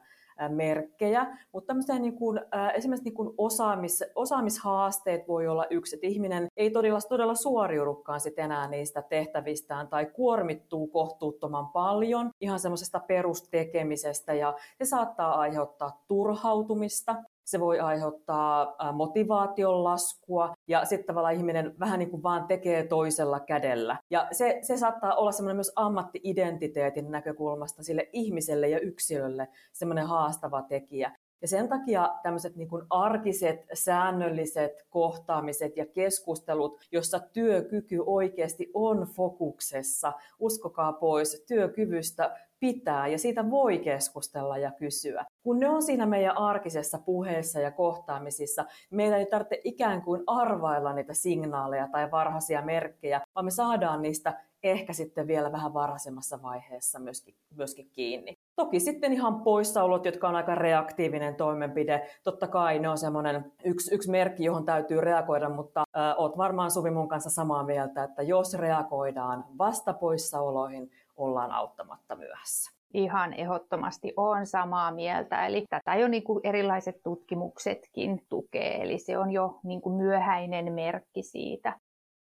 merkkejä, 0.49 1.37
mutta 1.51 1.73
niin 1.99 2.15
kuin, 2.15 2.41
esimerkiksi 2.73 3.03
niin 3.03 3.13
kuin 3.13 3.33
osaamis, 3.37 4.03
osaamishaasteet 4.15 5.27
voi 5.27 5.47
olla 5.47 5.65
yksi, 5.69 5.95
että 5.95 6.07
ihminen 6.07 6.47
ei 6.57 6.71
todella, 6.71 6.99
todella 7.09 7.35
suoriudukaan 7.35 8.19
sit 8.19 8.39
enää 8.39 8.67
niistä 8.67 9.01
tehtävistään 9.01 9.87
tai 9.87 10.05
kuormittuu 10.05 10.87
kohtuuttoman 10.87 11.67
paljon 11.67 12.29
ihan 12.41 12.59
semmoisesta 12.59 12.99
perustekemisestä 12.99 14.33
ja 14.33 14.53
se 14.77 14.85
saattaa 14.85 15.39
aiheuttaa 15.39 16.03
turhautumista 16.07 17.15
se 17.45 17.59
voi 17.59 17.79
aiheuttaa 17.79 18.75
motivaation 18.93 19.83
laskua 19.83 20.53
ja 20.67 20.85
sitten 20.85 21.07
tavallaan 21.07 21.35
ihminen 21.35 21.79
vähän 21.79 21.99
niin 21.99 22.09
kuin 22.09 22.23
vaan 22.23 22.47
tekee 22.47 22.83
toisella 22.83 23.39
kädellä. 23.39 23.97
Ja 24.09 24.27
se, 24.31 24.59
se 24.61 24.77
saattaa 24.77 25.15
olla 25.15 25.31
semmoinen 25.31 25.57
myös 25.57 25.71
ammatti-identiteetin 25.75 27.11
näkökulmasta 27.11 27.83
sille 27.83 28.09
ihmiselle 28.13 28.69
ja 28.69 28.79
yksilölle 28.79 29.47
semmoinen 29.73 30.07
haastava 30.07 30.61
tekijä. 30.61 31.11
Ja 31.41 31.47
sen 31.49 31.69
takia 31.69 32.15
tämmöiset 32.23 32.55
niin 32.55 32.69
arkiset, 32.89 33.65
säännölliset 33.73 34.85
kohtaamiset 34.89 35.77
ja 35.77 35.85
keskustelut, 35.85 36.79
jossa 36.91 37.19
työkyky 37.19 38.03
oikeasti 38.05 38.71
on 38.73 39.07
fokuksessa, 39.15 40.13
uskokaa 40.39 40.93
pois, 40.93 41.43
työkyvystä 41.47 42.37
pitää 42.65 43.07
ja 43.07 43.17
siitä 43.17 43.51
voi 43.51 43.79
keskustella 43.79 44.57
ja 44.57 44.71
kysyä. 44.71 45.25
Kun 45.43 45.59
ne 45.59 45.69
on 45.69 45.83
siinä 45.83 46.05
meidän 46.05 46.37
arkisessa 46.37 46.97
puheessa 46.97 47.59
ja 47.59 47.71
kohtaamisissa, 47.71 48.65
meidän 48.91 49.19
ei 49.19 49.25
tarvitse 49.25 49.61
ikään 49.63 50.01
kuin 50.01 50.23
arvailla 50.27 50.93
niitä 50.93 51.13
signaaleja 51.13 51.87
tai 51.91 52.11
varhaisia 52.11 52.61
merkkejä, 52.61 53.21
vaan 53.35 53.45
me 53.45 53.51
saadaan 53.51 54.01
niistä 54.01 54.39
ehkä 54.63 54.93
sitten 54.93 55.27
vielä 55.27 55.51
vähän 55.51 55.73
varhaisemmassa 55.73 56.41
vaiheessa 56.41 56.99
myöskin, 56.99 57.35
myöskin 57.55 57.89
kiinni. 57.93 58.37
Toki 58.55 58.79
sitten 58.79 59.13
ihan 59.13 59.41
poissaolot, 59.41 60.05
jotka 60.05 60.27
on 60.27 60.35
aika 60.35 60.55
reaktiivinen 60.55 61.35
toimenpide. 61.35 62.07
Totta 62.23 62.47
kai 62.47 62.79
ne 62.79 62.89
on 62.89 62.97
semmoinen 62.97 63.51
yksi, 63.63 63.95
yksi 63.95 64.11
merkki, 64.11 64.43
johon 64.43 64.65
täytyy 64.65 65.01
reagoida, 65.01 65.49
mutta 65.49 65.83
äh, 65.97 66.15
oot 66.17 66.37
varmaan 66.37 66.71
Suvi 66.71 66.91
mun 66.91 67.07
kanssa 67.07 67.29
samaa 67.29 67.63
mieltä, 67.63 68.03
että 68.03 68.21
jos 68.21 68.53
reagoidaan 68.53 69.45
vasta 69.57 69.93
poissaoloihin, 69.93 70.91
ollaan 71.17 71.51
auttamatta 71.51 72.15
myöhässä. 72.15 72.71
Ihan 72.93 73.33
ehdottomasti 73.33 74.13
on 74.17 74.45
samaa 74.45 74.91
mieltä. 74.91 75.45
Eli 75.45 75.65
tätä 75.69 75.95
jo 75.95 76.07
niin 76.07 76.23
kuin 76.23 76.39
erilaiset 76.43 76.95
tutkimuksetkin 77.03 78.21
tukee. 78.29 78.81
Eli 78.81 78.99
se 78.99 79.17
on 79.17 79.31
jo 79.31 79.59
niin 79.63 79.81
kuin 79.81 79.95
myöhäinen 79.95 80.73
merkki 80.73 81.23
siitä. 81.23 81.79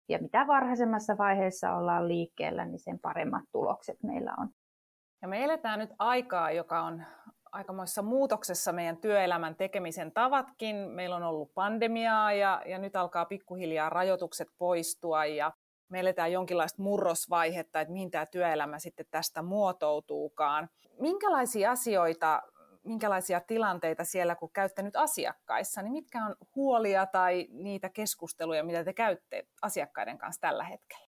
Ja 0.10 0.20
mitä 0.20 0.48
varhaisemmassa 0.48 1.18
vaiheessa 1.18 1.76
ollaan 1.76 2.08
liikkeellä, 2.08 2.66
niin 2.66 2.80
sen 2.80 3.00
paremmat 3.00 3.44
tulokset 3.52 3.98
meillä 4.04 4.34
on. 4.38 4.50
Ja 5.22 5.28
me 5.28 5.44
eletään 5.44 5.80
nyt 5.80 5.90
aikaa, 6.00 6.52
joka 6.52 6.82
on 6.82 7.04
aikamoissa 7.52 8.02
muutoksessa 8.02 8.72
meidän 8.72 8.98
työelämän 8.98 9.56
tekemisen 9.56 10.12
tavatkin. 10.12 10.76
Meillä 10.76 11.16
on 11.16 11.24
ollut 11.24 11.54
pandemiaa 11.54 12.34
ja, 12.34 12.62
ja 12.66 12.78
nyt 12.78 12.96
alkaa 12.96 13.26
pikkuhiljaa 13.26 13.90
rajoitukset 13.90 14.48
poistua 14.58 15.26
ja 15.26 15.52
me 15.90 16.00
eletään 16.00 16.32
jonkinlaista 16.32 16.82
murrosvaihetta, 16.82 17.82
että 17.82 17.92
mihin 17.94 18.12
tämä 18.12 18.26
työelämä 18.26 18.80
sitten 18.80 19.06
tästä 19.12 19.42
muotoutuukaan. 19.42 20.70
Minkälaisia 21.00 21.72
asioita, 21.72 22.42
minkälaisia 22.84 23.40
tilanteita 23.40 24.04
siellä, 24.04 24.36
kun 24.36 24.52
käytte 24.54 24.82
nyt 24.82 24.96
asiakkaissa, 24.96 25.82
niin 25.82 25.92
mitkä 25.92 26.26
on 26.26 26.36
huolia 26.56 27.06
tai 27.06 27.48
niitä 27.52 27.90
keskusteluja, 27.90 28.64
mitä 28.64 28.84
te 28.84 28.94
käytte 28.94 29.48
asiakkaiden 29.62 30.18
kanssa 30.18 30.42
tällä 30.42 30.64
hetkellä? 30.64 31.13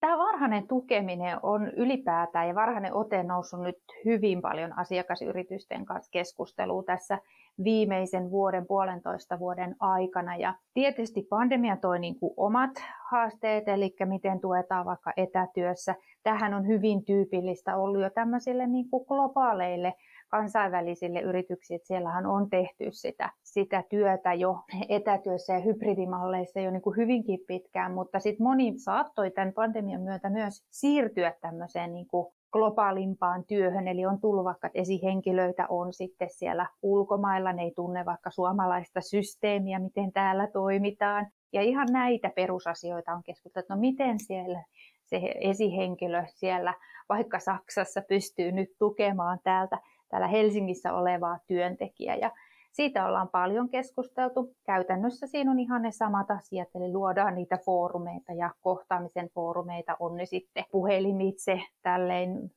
Tämä 0.00 0.18
varhainen 0.18 0.68
tukeminen 0.68 1.38
on 1.42 1.70
ylipäätään 1.70 2.48
ja 2.48 2.54
varhainen 2.54 2.94
ote 2.94 3.22
noussut 3.22 3.60
nyt 3.60 3.78
hyvin 4.04 4.42
paljon 4.42 4.78
asiakasyritysten 4.78 5.86
kanssa 5.86 6.10
keskustelua 6.10 6.82
tässä 6.82 7.18
viimeisen 7.64 8.30
vuoden, 8.30 8.66
puolentoista 8.66 9.38
vuoden 9.38 9.76
aikana. 9.80 10.36
Ja 10.36 10.54
tietysti 10.74 11.22
pandemia 11.22 11.76
toi 11.76 11.98
niin 11.98 12.18
kuin 12.18 12.34
omat 12.36 12.70
haasteet, 13.10 13.68
eli 13.68 13.94
miten 14.04 14.40
tuetaan 14.40 14.86
vaikka 14.86 15.12
etätyössä. 15.16 15.94
Tähän 16.22 16.54
on 16.54 16.66
hyvin 16.66 17.04
tyypillistä 17.04 17.76
ollut 17.76 18.02
jo 18.02 18.10
tämmöisille 18.10 18.66
niin 18.66 18.90
kuin 18.90 19.04
globaaleille 19.08 19.94
kansainvälisille 20.30 21.20
yrityksille, 21.20 21.76
että 21.76 21.86
siellähän 21.86 22.26
on 22.26 22.50
tehty 22.50 22.88
sitä, 22.90 23.30
sitä 23.42 23.84
työtä 23.88 24.34
jo 24.34 24.60
etätyössä 24.88 25.52
ja 25.52 25.60
hybridimalleissa 25.60 26.60
jo 26.60 26.70
niin 26.70 26.82
kuin 26.82 26.96
hyvinkin 26.96 27.40
pitkään, 27.46 27.92
mutta 27.92 28.20
sitten 28.20 28.44
moni 28.44 28.74
saattoi 28.78 29.30
tämän 29.30 29.52
pandemian 29.52 30.02
myötä 30.02 30.30
myös 30.30 30.64
siirtyä 30.70 31.34
tämmöiseen 31.40 31.92
niin 31.92 32.06
kuin 32.08 32.26
globaalimpaan 32.52 33.44
työhön, 33.44 33.88
eli 33.88 34.06
on 34.06 34.20
tullut 34.20 34.44
vaikka, 34.44 34.70
esihenkilöitä 34.74 35.66
on 35.68 35.92
sitten 35.92 36.30
siellä 36.30 36.66
ulkomailla, 36.82 37.52
ne 37.52 37.62
ei 37.62 37.72
tunne 37.76 38.04
vaikka 38.04 38.30
suomalaista 38.30 39.00
systeemiä, 39.00 39.78
miten 39.78 40.12
täällä 40.12 40.46
toimitaan. 40.46 41.26
Ja 41.52 41.62
ihan 41.62 41.88
näitä 41.92 42.30
perusasioita 42.36 43.12
on 43.12 43.22
keskusteltu, 43.22 43.64
että 43.64 43.74
no 43.74 43.80
miten 43.80 44.18
siellä 44.18 44.62
se 45.06 45.34
esihenkilö 45.40 46.24
siellä 46.26 46.74
vaikka 47.08 47.38
Saksassa 47.38 48.02
pystyy 48.08 48.52
nyt 48.52 48.68
tukemaan 48.78 49.38
täältä 49.44 49.78
täällä 50.10 50.28
Helsingissä 50.28 50.94
olevaa 50.94 51.38
työntekijää. 51.46 52.16
Ja 52.16 52.30
siitä 52.72 53.06
ollaan 53.06 53.28
paljon 53.28 53.68
keskusteltu. 53.68 54.54
Käytännössä 54.64 55.26
siinä 55.26 55.50
on 55.50 55.58
ihan 55.58 55.82
ne 55.82 55.90
samat 55.90 56.30
asiat, 56.30 56.68
eli 56.74 56.92
luodaan 56.92 57.34
niitä 57.34 57.58
foorumeita 57.64 58.32
ja 58.32 58.50
kohtaamisen 58.60 59.28
foorumeita, 59.28 59.96
on 60.00 60.16
ne 60.16 60.26
sitten 60.26 60.64
puhelimitse, 60.70 61.62
tälleen 61.82 62.50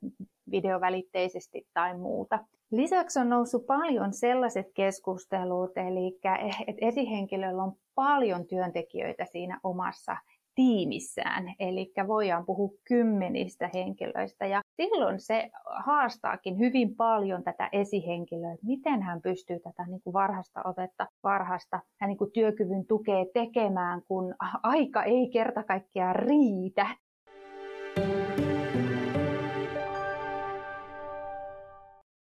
videovälitteisesti 0.51 1.67
tai 1.73 1.97
muuta. 1.97 2.39
Lisäksi 2.71 3.19
on 3.19 3.29
noussut 3.29 3.65
paljon 3.65 4.13
sellaiset 4.13 4.67
keskustelut, 4.73 5.77
eli 5.77 6.19
että 6.67 6.85
esihenkilöllä 6.85 7.63
on 7.63 7.73
paljon 7.95 8.45
työntekijöitä 8.45 9.25
siinä 9.25 9.59
omassa 9.63 10.17
tiimissään, 10.55 11.53
eli 11.59 11.93
voidaan 12.07 12.45
puhua 12.45 12.69
kymmenistä 12.83 13.69
henkilöistä. 13.73 14.45
Ja 14.45 14.61
silloin 14.75 15.19
se 15.19 15.49
haastaakin 15.65 16.59
hyvin 16.59 16.95
paljon 16.95 17.43
tätä 17.43 17.69
esihenkilöä, 17.71 18.53
että 18.53 18.65
miten 18.65 19.01
hän 19.01 19.21
pystyy 19.21 19.59
tätä 19.59 19.86
niin 19.88 20.01
kuin 20.01 20.13
varhasta 20.13 20.62
otetta, 20.65 21.07
varhasta 21.23 21.79
ja 22.01 22.07
niin 22.07 22.17
kuin 22.17 22.31
työkyvyn 22.31 22.86
tukea 22.88 23.25
tekemään, 23.33 24.01
kun 24.07 24.36
aika 24.63 25.03
ei 25.03 25.29
kerta 25.29 25.63
kaikkiaan 25.63 26.15
riitä. 26.15 26.88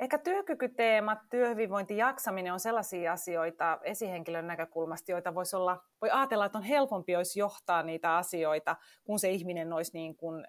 Ehkä 0.01 0.19
työkykyteemat, 0.19 1.19
työhyvinvointi, 1.31 1.97
jaksaminen 1.97 2.53
on 2.53 2.61
sellaisia 2.61 3.13
asioita 3.13 3.79
esihenkilön 3.83 4.47
näkökulmasta, 4.47 5.13
joita 5.13 5.35
voisi 5.35 5.57
olla, 5.57 5.83
voi 6.03 6.11
ajatella, 6.11 6.47
että 6.47 6.59
on 6.59 6.65
helpompi 6.65 7.17
olisi 7.17 7.39
johtaa 7.39 7.83
niitä 7.83 8.17
asioita, 8.17 8.77
kun 9.05 9.19
se 9.19 9.31
ihminen 9.31 9.73
olisi 9.73 9.91
niin 9.95 10.17
kuin 10.17 10.47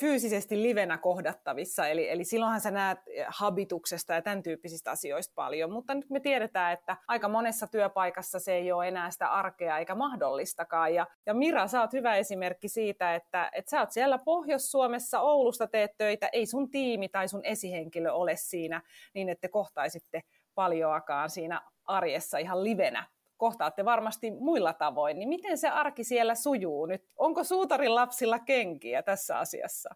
fyysisesti 0.00 0.62
livenä 0.62 0.98
kohdattavissa, 0.98 1.88
eli, 1.88 2.10
eli 2.10 2.24
silloinhan 2.24 2.60
sä 2.60 2.70
näet 2.70 2.98
habituksesta 3.28 4.14
ja 4.14 4.22
tämän 4.22 4.42
tyyppisistä 4.42 4.90
asioista 4.90 5.32
paljon, 5.34 5.72
mutta 5.72 5.94
nyt 5.94 6.10
me 6.10 6.20
tiedetään, 6.20 6.72
että 6.72 6.96
aika 7.08 7.28
monessa 7.28 7.66
työpaikassa 7.66 8.38
se 8.38 8.52
ei 8.52 8.72
ole 8.72 8.88
enää 8.88 9.10
sitä 9.10 9.28
arkea 9.28 9.78
eikä 9.78 9.94
mahdollistakaan, 9.94 10.94
ja, 10.94 11.06
ja 11.26 11.34
Mira, 11.34 11.66
sä 11.66 11.80
oot 11.80 11.92
hyvä 11.92 12.16
esimerkki 12.16 12.68
siitä, 12.68 13.14
että, 13.14 13.50
että 13.52 13.70
sä 13.70 13.80
oot 13.80 13.90
siellä 13.90 14.18
Pohjois-Suomessa, 14.18 15.20
Oulusta 15.20 15.66
teet 15.66 15.90
töitä, 15.98 16.28
ei 16.32 16.46
sun 16.46 16.70
tiimi 16.70 17.08
tai 17.08 17.28
sun 17.28 17.44
esihenkilö 17.44 18.12
ole 18.12 18.36
siinä, 18.36 18.82
niin 19.14 19.28
että 19.28 19.40
te 19.40 19.48
kohtaisitte 19.48 20.22
paljoakaan 20.54 21.30
siinä 21.30 21.60
arjessa 21.84 22.38
ihan 22.38 22.64
livenä 22.64 23.06
kohtaatte 23.38 23.84
varmasti 23.84 24.30
muilla 24.30 24.72
tavoin, 24.72 25.18
niin 25.18 25.28
miten 25.28 25.58
se 25.58 25.68
arki 25.68 26.04
siellä 26.04 26.34
sujuu 26.34 26.86
nyt? 26.86 27.02
Onko 27.16 27.44
suutarin 27.44 27.94
lapsilla 27.94 28.38
kenkiä 28.38 29.02
tässä 29.02 29.38
asiassa? 29.38 29.94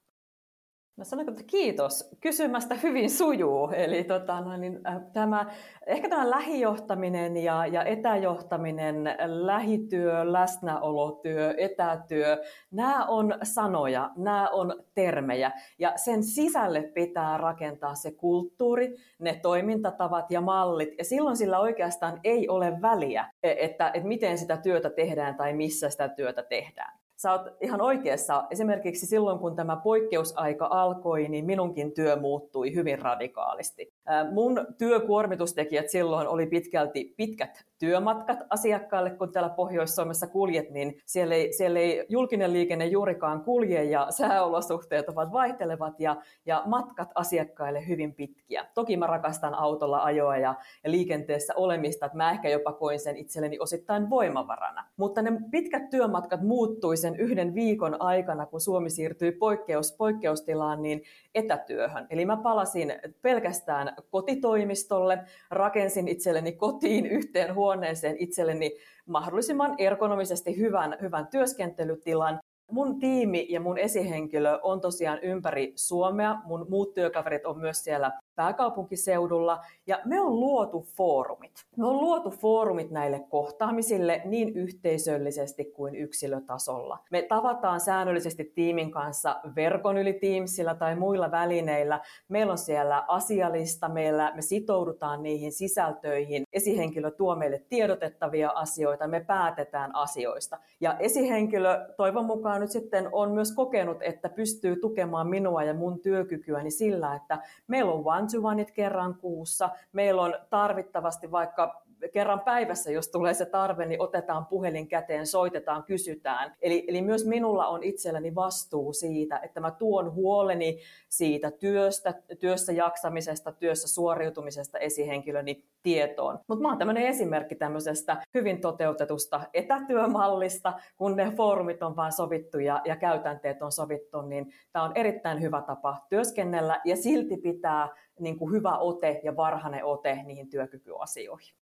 No 0.97 1.05
sanonko, 1.05 1.31
että 1.31 1.43
kiitos. 1.47 2.09
Kysymästä 2.21 2.75
hyvin 2.75 3.11
sujuu. 3.11 3.71
Eli 3.71 4.05
tota, 4.05 4.41
no 4.41 4.57
niin, 4.57 4.81
äh, 4.87 5.01
tämä, 5.13 5.51
ehkä 5.87 6.09
tämä 6.09 6.31
lähijohtaminen 6.31 7.37
ja, 7.37 7.67
ja 7.67 7.85
etäjohtaminen, 7.85 9.05
lähityö, 9.25 10.33
läsnäolotyö, 10.33 11.55
etätyö, 11.59 12.43
nämä 12.71 13.07
on 13.07 13.35
sanoja, 13.43 14.11
nämä 14.17 14.49
on 14.49 14.85
termejä. 14.95 15.53
Ja 15.79 15.93
sen 15.97 16.23
sisälle 16.23 16.83
pitää 16.83 17.37
rakentaa 17.39 17.95
se 17.95 18.11
kulttuuri, 18.11 18.97
ne 19.19 19.39
toimintatavat 19.43 20.31
ja 20.31 20.41
mallit. 20.41 20.95
Ja 20.99 21.05
silloin 21.05 21.37
sillä 21.37 21.59
oikeastaan 21.59 22.21
ei 22.25 22.49
ole 22.49 22.83
väliä, 22.83 23.31
e, 23.43 23.55
että, 23.59 23.91
että 23.95 24.09
miten 24.09 24.39
sitä 24.39 24.57
työtä 24.57 24.91
tehdään 24.91 25.35
tai 25.35 25.53
missä 25.53 25.91
sitä 25.91 26.09
työtä 26.09 26.43
tehdään 26.43 27.02
sä 27.23 27.33
oot 27.33 27.43
ihan 27.61 27.81
oikeassa. 27.81 28.45
Esimerkiksi 28.51 29.07
silloin, 29.07 29.39
kun 29.39 29.57
tämä 29.57 29.77
poikkeusaika 29.77 30.69
alkoi, 30.71 31.29
niin 31.29 31.45
minunkin 31.45 31.93
työ 31.93 32.17
muuttui 32.17 32.75
hyvin 32.75 32.99
radikaalisti. 32.99 33.93
Mun 34.33 34.67
työkuormitustekijät 34.79 35.91
silloin 35.91 36.29
oli 36.29 36.47
pitkälti 36.47 37.15
pitkät 37.17 37.65
työmatkat 37.83 38.39
asiakkaille, 38.51 39.11
kun 39.11 39.33
täällä 39.33 39.49
Pohjois-Suomessa 39.49 40.27
kuljet, 40.27 40.71
niin 40.71 41.01
siellä 41.07 41.35
ei, 41.35 41.53
siellä 41.53 41.79
ei 41.79 42.07
julkinen 42.09 42.53
liikenne 42.53 42.87
juurikaan 42.87 43.45
kulje 43.45 43.85
ja 43.85 44.07
sääolosuhteet 44.19 45.09
ovat 45.09 45.33
vaihtelevat 45.33 46.01
ja, 46.01 46.17
ja 46.47 46.63
matkat 46.67 47.11
asiakkaille 47.15 47.89
hyvin 47.89 48.15
pitkiä. 48.15 48.67
Toki 48.75 48.97
mä 48.97 49.07
rakastan 49.07 49.55
autolla 49.55 50.03
ajoa 50.03 50.37
ja, 50.37 50.55
ja 50.85 50.91
liikenteessä 50.91 51.55
olemista, 51.57 52.07
että 52.07 52.19
mä 52.19 52.31
ehkä 52.31 52.49
jopa 52.49 52.73
koin 52.73 53.01
sen 53.01 53.17
itselleni 53.17 53.59
osittain 53.59 54.11
voimavarana. 54.11 54.85
Mutta 54.97 55.23
ne 55.23 55.33
pitkät 55.51 55.91
työmatkat 55.91 56.43
muuttui 56.43 56.97
sen 56.97 57.17
yhden 57.17 57.55
viikon 57.55 58.03
aikana, 58.03 58.47
kun 58.47 58.61
Suomi 58.61 58.91
siirtyi 58.91 59.33
poikkeus, 59.33 59.93
poikkeustilaan, 59.93 60.83
niin 60.83 61.03
etätyöhön. 61.35 62.07
Eli 62.11 62.25
mä 62.25 62.37
palasin 62.37 62.95
pelkästään 63.23 63.92
kotitoimistolle, 64.11 65.19
rakensin 65.51 66.09
itselleni 66.09 66.53
kotiin 66.53 67.07
yhteen 67.07 67.55
huoneeseen 67.55 68.17
itselleni 68.19 68.77
mahdollisimman 69.07 69.75
ergonomisesti 69.79 70.57
hyvän, 70.57 70.97
hyvän 71.01 71.27
työskentelytilan. 71.27 72.41
Mun 72.71 72.99
tiimi 72.99 73.47
ja 73.49 73.61
mun 73.61 73.79
esihenkilö 73.79 74.59
on 74.63 74.81
tosiaan 74.81 75.19
ympäri 75.23 75.73
Suomea. 75.77 76.37
Mun 76.45 76.67
muut 76.69 76.95
työkaverit 76.95 77.47
on 77.47 77.59
myös 77.59 77.85
siellä 77.85 78.13
pääkaupunkiseudulla, 78.35 79.61
ja 79.87 80.01
me 80.05 80.21
on 80.21 80.41
luotu 80.41 80.87
foorumit. 80.97 81.53
Me 81.77 81.87
on 81.87 82.01
luotu 82.01 82.31
foorumit 82.31 82.91
näille 82.91 83.21
kohtaamisille 83.29 84.23
niin 84.25 84.49
yhteisöllisesti 84.49 85.65
kuin 85.65 85.95
yksilötasolla. 85.95 86.99
Me 87.11 87.23
tavataan 87.23 87.81
säännöllisesti 87.81 88.53
tiimin 88.55 88.91
kanssa 88.91 89.41
verkon 89.57 89.99
yli 89.99 90.13
Teamsilla 90.13 90.75
tai 90.75 90.97
muilla 90.97 91.31
välineillä. 91.31 92.01
Meillä 92.29 92.53
on 92.53 92.59
siellä 92.59 93.05
asialista, 93.09 93.89
meillä 93.89 94.33
me 94.35 94.43
sitoudutaan 94.43 95.23
niihin 95.23 95.53
sisältöihin. 95.53 96.43
Esihenkilö 96.53 97.11
tuo 97.11 97.37
meille 97.37 97.63
tiedotettavia 97.69 98.51
asioita, 98.55 99.09
me 99.09 99.21
päätetään 99.21 99.95
asioista. 99.97 100.59
Ja 100.81 100.99
esihenkilö 100.99 101.95
toivon 101.97 102.25
mukaan 102.25 102.61
nyt 102.61 102.71
sitten 102.71 103.09
on 103.13 103.31
myös 103.31 103.53
kokenut, 103.55 104.03
että 104.03 104.29
pystyy 104.29 104.77
tukemaan 104.77 105.29
minua 105.29 105.63
ja 105.63 105.75
mun 105.75 106.01
työkykyäni 106.01 106.71
sillä, 106.71 107.15
että 107.15 107.39
meillä 107.67 107.93
on 107.93 108.05
one 108.43 108.65
kerran 108.65 109.15
kuussa. 109.15 109.71
Meillä 109.93 110.23
on 110.23 110.35
tarvittavasti 110.51 111.31
vaikka 111.31 111.83
kerran 112.13 112.41
päivässä, 112.41 112.91
jos 112.91 113.09
tulee 113.09 113.35
se 113.35 113.47
tarve, 113.47 113.87
niin 113.87 114.01
otetaan 114.01 114.47
puhelin 114.47 114.89
käteen, 114.89 115.27
soitetaan, 115.27 115.85
kysytään. 115.85 116.55
Eli, 116.63 116.85
eli 116.89 117.03
myös 117.03 117.27
minulla 117.27 117.67
on 117.67 117.83
itselläni 117.83 118.35
vastuu 118.35 118.93
siitä, 118.93 119.39
että 119.39 119.61
mä 119.61 119.71
tuon 119.71 120.15
huoleni 120.15 120.79
siitä 121.09 121.51
työstä, 121.51 122.15
työssä 122.39 122.73
jaksamisesta, 122.73 123.53
työssä 123.53 123.89
suoriutumisesta 123.89 124.79
esihenkilöni 124.79 125.65
tietoon. 125.83 126.39
Mutta 126.49 126.63
mä 126.63 126.69
oon 126.69 126.79
tämmöinen 126.79 127.07
esimerkki 127.07 127.55
tämmöisestä 127.55 128.23
hyvin 128.35 128.61
toteutetusta 128.61 129.41
etätyömallista, 129.55 130.73
kun 130.97 131.17
ne 131.17 131.33
foorumit 131.37 131.83
on 131.83 131.97
vaan 131.97 132.13
sovittu 132.13 132.59
ja, 132.59 132.83
ja 132.85 132.97
käytänteet 132.97 133.63
on 133.63 133.73
sovittu, 133.73 134.23
niin 134.23 134.53
tämä 134.73 134.85
on 134.85 134.93
erittäin 134.95 135.41
hyvä 135.41 135.63
tapa 135.63 136.07
työskennellä 136.09 136.81
ja 136.85 136.97
silti 136.97 137.37
pitää 137.37 137.89
niin 138.21 138.39
kuin 138.39 138.53
hyvä 138.53 138.79
ote 138.79 139.21
ja 139.25 139.37
varhainen 139.37 139.85
ote 139.85 140.23
niihin 140.25 140.51
työkykyasioihin. 140.51 141.62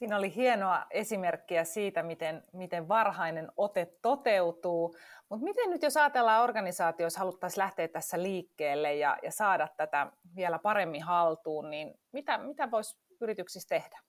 Siinä 0.00 0.16
oli 0.16 0.34
hienoa 0.34 0.86
esimerkkiä 0.90 1.64
siitä, 1.64 2.02
miten, 2.02 2.42
miten 2.52 2.88
varhainen 2.88 3.52
ote 3.56 3.92
toteutuu. 4.02 4.96
Mutta 5.28 5.44
miten 5.44 5.70
nyt, 5.70 5.82
jos 5.82 5.96
ajatellaan 5.96 6.42
organisaatio, 6.42 7.06
jos 7.06 7.16
haluttaisiin 7.16 7.58
lähteä 7.58 7.88
tässä 7.88 8.22
liikkeelle 8.22 8.94
ja, 8.94 9.16
ja 9.22 9.32
saada 9.32 9.68
tätä 9.76 10.12
vielä 10.36 10.58
paremmin 10.58 11.02
haltuun, 11.02 11.70
niin 11.70 11.94
mitä, 12.12 12.38
mitä 12.38 12.70
voisi 12.70 12.98
yrityksissä 13.20 13.68
tehdä? 13.68 14.00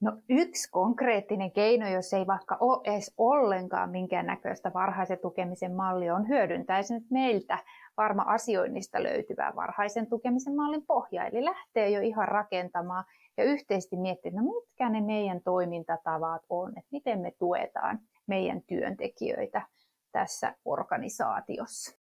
No 0.00 0.12
yksi 0.28 0.70
konkreettinen 0.70 1.52
keino, 1.52 1.88
jos 1.88 2.12
ei 2.12 2.26
vaikka 2.26 2.56
ole 2.60 2.80
edes 2.84 3.14
ollenkaan 3.18 3.90
minkäännäköistä 3.90 4.70
varhaisen 4.74 5.18
tukemisen 5.18 5.74
mallia, 5.74 6.14
on 6.14 6.28
hyödyntää 6.28 6.80
nyt 6.90 7.10
meiltä 7.10 7.58
varma 7.96 8.22
asioinnista 8.22 9.02
löytyvää 9.02 9.52
varhaisen 9.56 10.06
tukemisen 10.06 10.56
mallin 10.56 10.86
pohja. 10.86 11.26
Eli 11.26 11.44
lähtee 11.44 11.90
jo 11.90 12.00
ihan 12.00 12.28
rakentamaan 12.28 13.04
ja 13.36 13.44
yhteisesti 13.44 13.96
miettiä, 13.96 14.32
no 14.34 14.42
mitkä 14.42 14.88
ne 14.88 15.00
meidän 15.00 15.40
toimintatavat 15.44 16.42
on, 16.48 16.68
että 16.68 16.88
miten 16.90 17.20
me 17.20 17.32
tuetaan 17.38 17.98
meidän 18.26 18.62
työntekijöitä 18.62 19.62
tässä 20.12 20.54
organisaatiossa. 20.64 22.02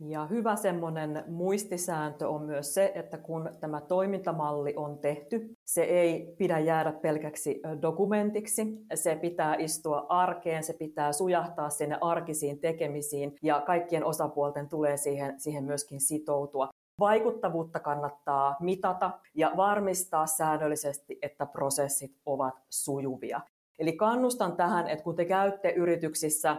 Ja 0.00 0.26
hyvä 0.26 0.56
semmoinen 0.56 1.24
muistisääntö 1.28 2.28
on 2.28 2.42
myös 2.42 2.74
se, 2.74 2.92
että 2.94 3.18
kun 3.18 3.50
tämä 3.60 3.80
toimintamalli 3.80 4.74
on 4.76 4.98
tehty, 4.98 5.56
se 5.64 5.82
ei 5.82 6.34
pidä 6.38 6.58
jäädä 6.58 6.92
pelkäksi 6.92 7.60
dokumentiksi. 7.82 8.78
Se 8.94 9.16
pitää 9.16 9.56
istua 9.58 10.06
arkeen, 10.08 10.64
se 10.64 10.72
pitää 10.72 11.12
sujahtaa 11.12 11.70
sinne 11.70 11.98
arkisiin 12.00 12.60
tekemisiin 12.60 13.32
ja 13.42 13.60
kaikkien 13.60 14.04
osapuolten 14.04 14.68
tulee 14.68 14.96
siihen, 14.96 15.40
siihen 15.40 15.64
myöskin 15.64 16.00
sitoutua. 16.00 16.68
Vaikuttavuutta 17.00 17.80
kannattaa 17.80 18.56
mitata 18.60 19.10
ja 19.34 19.52
varmistaa 19.56 20.26
säännöllisesti, 20.26 21.18
että 21.22 21.46
prosessit 21.46 22.16
ovat 22.26 22.54
sujuvia. 22.70 23.40
Eli 23.78 23.92
kannustan 23.92 24.56
tähän, 24.56 24.88
että 24.88 25.04
kun 25.04 25.16
te 25.16 25.24
käytte 25.24 25.70
yrityksissä 25.70 26.56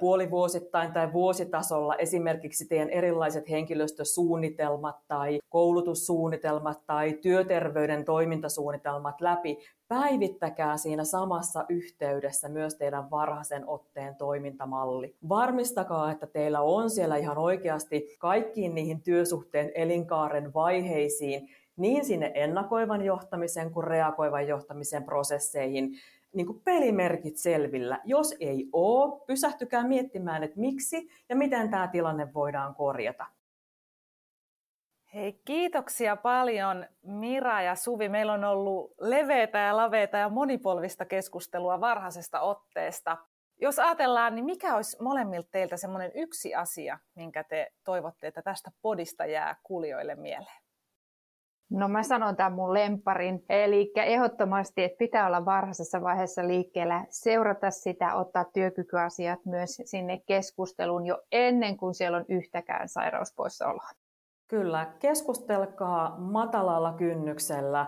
puolivuosittain 0.00 0.92
tai 0.92 1.12
vuositasolla 1.12 1.96
esimerkiksi 1.96 2.68
teidän 2.68 2.90
erilaiset 2.90 3.50
henkilöstösuunnitelmat 3.50 4.96
tai 5.08 5.40
koulutussuunnitelmat 5.48 6.86
tai 6.86 7.12
työterveyden 7.12 8.04
toimintasuunnitelmat 8.04 9.20
läpi, 9.20 9.58
päivittäkää 9.88 10.76
siinä 10.76 11.04
samassa 11.04 11.64
yhteydessä 11.68 12.48
myös 12.48 12.74
teidän 12.74 13.10
varhaisen 13.10 13.68
otteen 13.68 14.16
toimintamalli. 14.16 15.16
Varmistakaa, 15.28 16.10
että 16.10 16.26
teillä 16.26 16.60
on 16.60 16.90
siellä 16.90 17.16
ihan 17.16 17.38
oikeasti 17.38 18.16
kaikkiin 18.18 18.74
niihin 18.74 19.02
työsuhteen 19.02 19.72
elinkaaren 19.74 20.54
vaiheisiin 20.54 21.48
niin 21.76 22.04
sinne 22.04 22.32
ennakoivan 22.34 23.04
johtamisen 23.04 23.70
kuin 23.70 23.84
reagoivan 23.84 24.48
johtamisen 24.48 25.04
prosesseihin 25.04 25.90
niin 26.32 26.46
kuin 26.46 26.60
pelimerkit 26.60 27.36
selvillä. 27.36 28.00
Jos 28.04 28.34
ei 28.40 28.68
ole, 28.72 29.20
pysähtykää 29.26 29.86
miettimään, 29.86 30.42
että 30.42 30.60
miksi 30.60 31.08
ja 31.28 31.36
miten 31.36 31.70
tämä 31.70 31.88
tilanne 31.88 32.34
voidaan 32.34 32.74
korjata. 32.74 33.26
Hei, 35.14 35.40
kiitoksia 35.44 36.16
paljon 36.16 36.86
Mira 37.02 37.62
ja 37.62 37.74
Suvi. 37.74 38.08
Meillä 38.08 38.32
on 38.32 38.44
ollut 38.44 38.94
leveitä 39.00 39.58
ja 39.58 39.76
laveita 39.76 40.16
ja 40.16 40.28
monipolvista 40.28 41.04
keskustelua 41.04 41.80
varhaisesta 41.80 42.40
otteesta. 42.40 43.16
Jos 43.60 43.78
ajatellaan, 43.78 44.34
niin 44.34 44.44
mikä 44.44 44.76
olisi 44.76 45.02
molemmilta 45.02 45.48
teiltä 45.50 45.76
semmoinen 45.76 46.10
yksi 46.14 46.54
asia, 46.54 46.98
minkä 47.14 47.44
te 47.44 47.72
toivotte, 47.84 48.26
että 48.26 48.42
tästä 48.42 48.70
podista 48.82 49.26
jää 49.26 49.56
kuulijoille 49.62 50.14
mieleen? 50.14 50.62
No 51.70 51.88
mä 51.88 52.02
sanon 52.02 52.36
tämän 52.36 52.52
mun 52.52 52.74
lemparin. 52.74 53.44
Eli 53.48 53.92
ehdottomasti, 53.96 54.84
että 54.84 54.98
pitää 54.98 55.26
olla 55.26 55.44
varhaisessa 55.44 56.02
vaiheessa 56.02 56.46
liikkeellä, 56.46 57.04
seurata 57.08 57.70
sitä, 57.70 58.14
ottaa 58.14 58.44
työkykyasiat 58.44 59.38
myös 59.46 59.82
sinne 59.84 60.22
keskusteluun 60.26 61.06
jo 61.06 61.18
ennen 61.32 61.76
kuin 61.76 61.94
siellä 61.94 62.16
on 62.18 62.24
yhtäkään 62.28 62.88
sairauspoissaoloa. 62.88 63.88
Kyllä, 64.48 64.92
keskustelkaa 64.98 66.16
matalalla 66.18 66.92
kynnyksellä. 66.92 67.86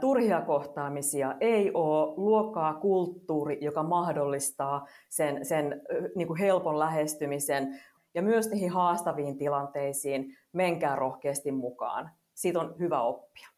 Turhia 0.00 0.40
kohtaamisia 0.40 1.34
ei 1.40 1.70
ole, 1.74 2.14
luokkaa 2.16 2.74
kulttuuri, 2.74 3.58
joka 3.60 3.82
mahdollistaa 3.82 4.86
sen, 5.08 5.44
sen 5.44 5.82
niin 6.16 6.26
kuin 6.26 6.38
helpon 6.38 6.78
lähestymisen 6.78 7.80
ja 8.14 8.22
myös 8.22 8.50
niihin 8.50 8.70
haastaviin 8.70 9.38
tilanteisiin 9.38 10.36
menkää 10.52 10.96
rohkeasti 10.96 11.52
mukaan 11.52 12.10
siitä 12.40 12.60
on 12.60 12.78
hyvä 12.78 13.02
oppia. 13.02 13.48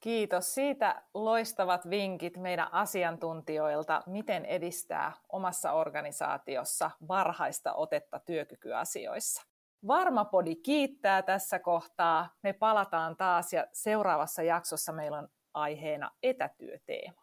Kiitos 0.00 0.54
siitä 0.54 1.02
loistavat 1.14 1.90
vinkit 1.90 2.36
meidän 2.36 2.72
asiantuntijoilta, 2.72 4.02
miten 4.06 4.44
edistää 4.44 5.12
omassa 5.28 5.72
organisaatiossa 5.72 6.90
varhaista 7.08 7.74
otetta 7.74 8.18
työkykyasioissa. 8.18 9.42
Varmapodi 9.86 10.54
kiittää 10.56 11.22
tässä 11.22 11.58
kohtaa. 11.58 12.28
Me 12.42 12.52
palataan 12.52 13.16
taas 13.16 13.52
ja 13.52 13.66
seuraavassa 13.72 14.42
jaksossa 14.42 14.92
meillä 14.92 15.18
on 15.18 15.28
aiheena 15.54 16.10
etätyöteema. 16.22 17.22